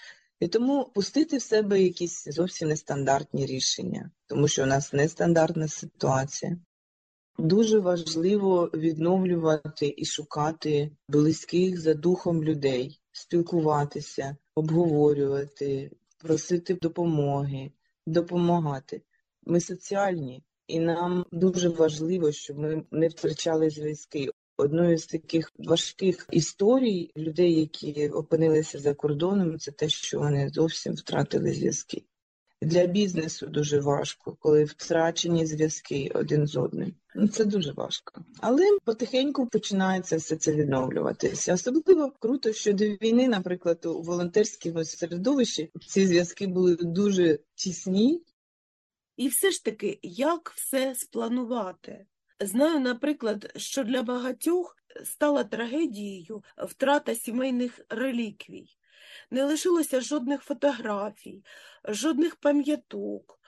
І 0.40 0.48
тому 0.48 0.90
пустити 0.94 1.37
в 1.37 1.42
себе 1.42 1.82
якісь 1.82 2.24
зовсім 2.24 2.68
нестандартні 2.68 3.46
рішення, 3.46 4.11
тому 4.26 4.48
що 4.48 4.62
у 4.62 4.66
нас 4.66 4.92
нестандартна 4.92 5.68
ситуація. 5.68 6.58
Дуже 7.38 7.78
важливо 7.78 8.70
відновлювати 8.74 9.94
і 9.96 10.04
шукати 10.04 10.90
близьких 11.08 11.80
за 11.80 11.94
духом 11.94 12.44
людей, 12.44 13.02
спілкуватися, 13.12 14.37
обговорювати, 14.55 15.90
просити 16.18 16.75
допомоги, 16.75 17.72
допомагати. 18.07 19.03
Ми 19.46 19.61
соціальні, 19.61 20.42
і 20.66 20.81
нам 20.81 21.27
дуже 21.33 21.68
важливо, 21.68 22.33
щоб 22.33 22.59
ми 22.59 22.85
не 22.90 23.09
втрачали 23.09 23.70
зв'язки. 23.70 24.31
Одною 24.57 24.98
з 24.98 25.07
таких 25.07 25.53
важких 25.59 26.29
історій 26.31 27.11
людей, 27.16 27.61
які 27.61 28.09
опинилися 28.09 28.79
за 28.79 28.94
кордоном, 28.94 29.59
це 29.59 29.70
те, 29.70 29.88
що 29.88 30.18
вони 30.18 30.48
зовсім 30.48 30.94
втратили 30.94 31.53
зв'язки. 31.53 32.05
Для 32.62 32.87
бізнесу 32.87 33.46
дуже 33.46 33.81
важко, 33.81 34.37
коли 34.40 34.64
втрачені 34.64 35.46
зв'язки 35.46 36.11
один 36.14 36.46
з 36.46 36.57
одним. 36.57 36.94
Ну, 37.14 37.29
Це 37.29 37.44
дуже 37.44 37.72
важко. 37.72 38.25
Але 38.40 38.79
потихеньку 38.85 39.46
починається 39.46 40.16
все 40.16 40.37
це 40.37 40.53
відновлюватися. 40.53 41.55
Особливо 41.55 42.12
круто, 42.18 42.53
що 42.53 42.72
до 42.72 42.85
війни, 42.85 43.29
наприклад, 43.29 43.87
у 43.87 44.03
волонтерському 44.03 44.85
середовищі 44.85 45.70
ці 45.87 46.07
зв'язки 46.07 46.46
були 46.46 46.77
дуже 46.77 47.38
тісні. 47.55 48.22
І 49.16 49.29
все 49.29 49.51
ж 49.51 49.64
таки, 49.64 49.98
як 50.03 50.53
все 50.57 50.94
спланувати? 50.94 52.07
Знаю, 52.40 52.81
наприклад, 52.81 53.53
що 53.57 53.85
для 53.85 54.03
багатьох 54.03 54.77
стала 55.05 55.44
трагедією 55.44 56.42
втрата 56.57 57.14
сімейних 57.14 57.81
реліквій. 57.88 58.66
Не 59.31 59.44
лишилося 59.44 60.01
жодних 60.01 60.42
фотографій, 60.42 61.44
жодних 61.85 62.37
пам'яток. 62.37 63.38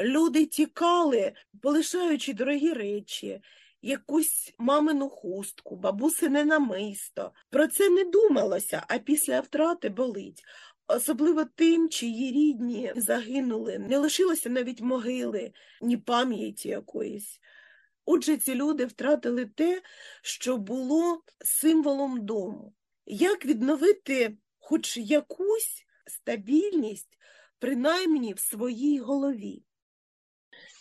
Люди 0.00 0.46
тікали, 0.46 1.32
полишаючи 1.62 2.32
дорогі 2.32 2.72
речі, 2.72 3.40
якусь 3.82 4.54
мамину 4.58 5.08
хустку, 5.08 5.76
бабусине 5.76 6.44
намисто. 6.44 7.32
Про 7.50 7.66
це 7.66 7.90
не 7.90 8.04
думалося, 8.04 8.82
а 8.88 8.98
після 8.98 9.40
втрати 9.40 9.88
болить. 9.88 10.44
Особливо 10.86 11.44
тим, 11.44 11.88
чиї 11.88 12.32
рідні 12.32 12.92
загинули, 12.96 13.78
не 13.78 13.98
лишилося 13.98 14.50
навіть 14.50 14.80
могили, 14.80 15.52
ні 15.82 15.96
пам'яті 15.96 16.68
якоїсь. 16.68 17.40
Отже, 18.04 18.36
ці 18.36 18.54
люди 18.54 18.84
втратили 18.84 19.46
те, 19.46 19.82
що 20.22 20.56
було 20.56 21.22
символом 21.40 22.26
дому. 22.26 22.74
Як 23.06 23.46
відновити 23.46 24.36
хоч 24.64 24.96
якусь 24.96 25.84
стабільність, 26.06 27.18
принаймні 27.58 28.34
в 28.34 28.38
своїй 28.38 28.98
голові? 28.98 29.62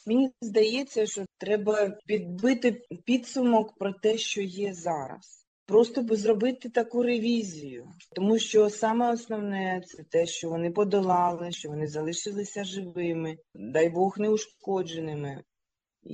Мені 0.07 0.31
здається, 0.41 1.05
що 1.05 1.25
треба 1.37 1.97
підбити 2.05 2.71
підсумок 3.05 3.77
про 3.77 3.93
те, 3.93 4.17
що 4.17 4.41
є 4.41 4.73
зараз. 4.73 5.47
Просто 5.65 6.01
би 6.01 6.15
зробити 6.15 6.69
таку 6.69 7.03
ревізію, 7.03 7.91
тому 8.15 8.39
що 8.39 8.69
саме 8.69 9.13
основне 9.13 9.81
це 9.85 10.03
те, 10.03 10.25
що 10.25 10.49
вони 10.49 10.71
подолали, 10.71 11.51
що 11.51 11.69
вони 11.69 11.87
залишилися 11.87 12.63
живими, 12.63 13.37
дай 13.53 13.89
Бог 13.89 14.19
неушкодженими. 14.19 15.43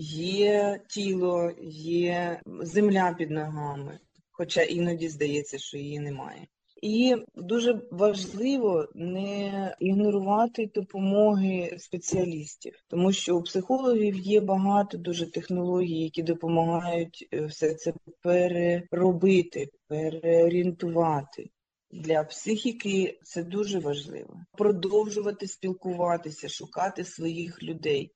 Є 0.01 0.82
тіло, 0.89 1.51
є 1.71 2.41
земля 2.62 3.15
під 3.17 3.32
ногами, 3.32 3.99
хоча 4.32 4.62
іноді 4.62 5.10
здається, 5.10 5.58
що 5.58 5.77
її 5.77 5.99
немає. 5.99 6.47
І 6.81 7.15
дуже 7.35 7.81
важливо 7.91 8.87
не 8.95 9.75
ігнорувати 9.79 10.71
допомоги 10.75 11.75
спеціалістів, 11.79 12.73
тому 12.87 13.11
що 13.11 13.37
у 13.37 13.43
психологів 13.43 14.15
є 14.15 14.41
багато 14.41 14.97
дуже 14.97 15.31
технологій, 15.31 16.03
які 16.03 16.23
допомагають 16.23 17.27
е, 17.33 17.45
все 17.45 17.73
це 17.73 17.93
переробити, 18.21 19.67
переорієнтувати. 19.87 21.49
Для 21.91 22.23
психіки 22.23 23.19
це 23.23 23.43
дуже 23.43 23.79
важливо. 23.79 24.41
Продовжувати 24.57 25.47
спілкуватися, 25.47 26.49
шукати 26.49 27.03
своїх 27.03 27.63
людей 27.63 28.11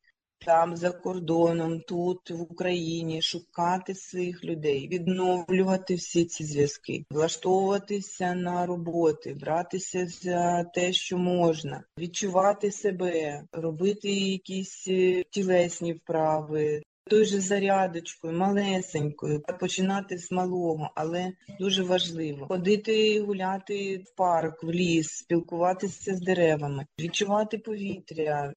там 0.45 0.75
за 0.75 0.91
кордоном, 0.91 1.79
тут 1.79 2.29
в 2.31 2.41
Україні, 2.41 3.21
шукати 3.21 3.95
своїх 3.95 4.43
людей, 4.43 4.87
відновлювати 4.87 5.95
всі 5.95 6.25
ці 6.25 6.45
зв'язки, 6.45 7.05
влаштовуватися 7.09 8.33
на 8.33 8.65
роботи, 8.65 9.33
братися 9.33 10.07
за 10.07 10.63
те, 10.63 10.93
що 10.93 11.17
можна, 11.17 11.83
відчувати 11.99 12.71
себе, 12.71 13.43
робити 13.51 14.11
якісь 14.11 14.87
е, 14.87 15.23
тілесні 15.29 15.93
вправи. 15.93 16.83
Той 17.09 17.25
же 17.25 17.39
зарядочкою, 17.39 18.37
малесенькою, 18.37 19.43
починати 19.59 20.17
з 20.17 20.31
малого, 20.31 20.91
але 20.95 21.31
дуже 21.59 21.83
важливо 21.83 22.47
ходити 22.47 23.21
гуляти 23.21 23.97
в 23.97 24.15
парк, 24.15 24.63
в 24.63 24.71
ліс, 24.71 25.07
спілкуватися 25.07 26.15
з 26.15 26.21
деревами, 26.21 26.85
відчувати 26.99 27.57
повітря, 27.57 28.53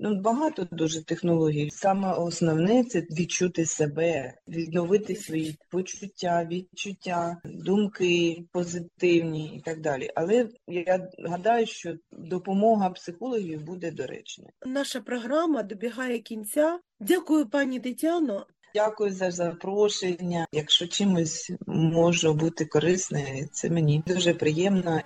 Ну, 0.00 0.14
багато 0.14 0.66
дуже 0.70 1.04
технологій. 1.04 1.70
Саме 1.70 2.12
основне 2.12 2.84
це 2.84 3.00
відчути 3.00 3.66
себе, 3.66 4.34
відновити 4.48 5.16
свої 5.16 5.56
почуття, 5.70 6.48
відчуття, 6.50 7.36
думки 7.44 8.44
позитивні 8.52 9.56
і 9.56 9.60
так 9.60 9.80
далі. 9.80 10.10
Але 10.14 10.48
я 10.66 11.08
гадаю, 11.18 11.66
що 11.66 11.94
допомога 12.12 12.90
психологів 12.90 13.62
буде 13.62 13.90
доречною. 13.90 14.50
Наша 14.66 15.00
програма 15.00 15.62
добігає 15.62 16.18
кінця. 16.18 16.78
Дякую, 17.00 17.46
пані 17.46 17.80
Тетяно. 17.80 18.46
Дякую 18.74 19.10
за 19.10 19.30
запрошення. 19.30 20.46
Якщо 20.52 20.86
чимось 20.86 21.52
можу 21.66 22.34
бути 22.34 22.64
корисною, 22.64 23.48
це 23.52 23.70
мені 23.70 24.02
дуже 24.06 24.34
приємно. 24.34 25.00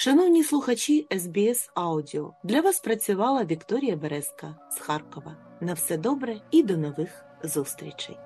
Шановні 0.00 0.44
слухачі 0.44 1.06
SBS 1.10 1.70
Аудіо, 1.74 2.34
для 2.44 2.60
вас 2.60 2.80
працювала 2.80 3.44
Вікторія 3.44 3.96
Березка 3.96 4.56
з 4.70 4.78
Харкова. 4.78 5.36
На 5.60 5.72
все 5.72 5.96
добре 5.96 6.40
і 6.50 6.62
до 6.62 6.76
нових 6.76 7.24
зустрічей. 7.44 8.16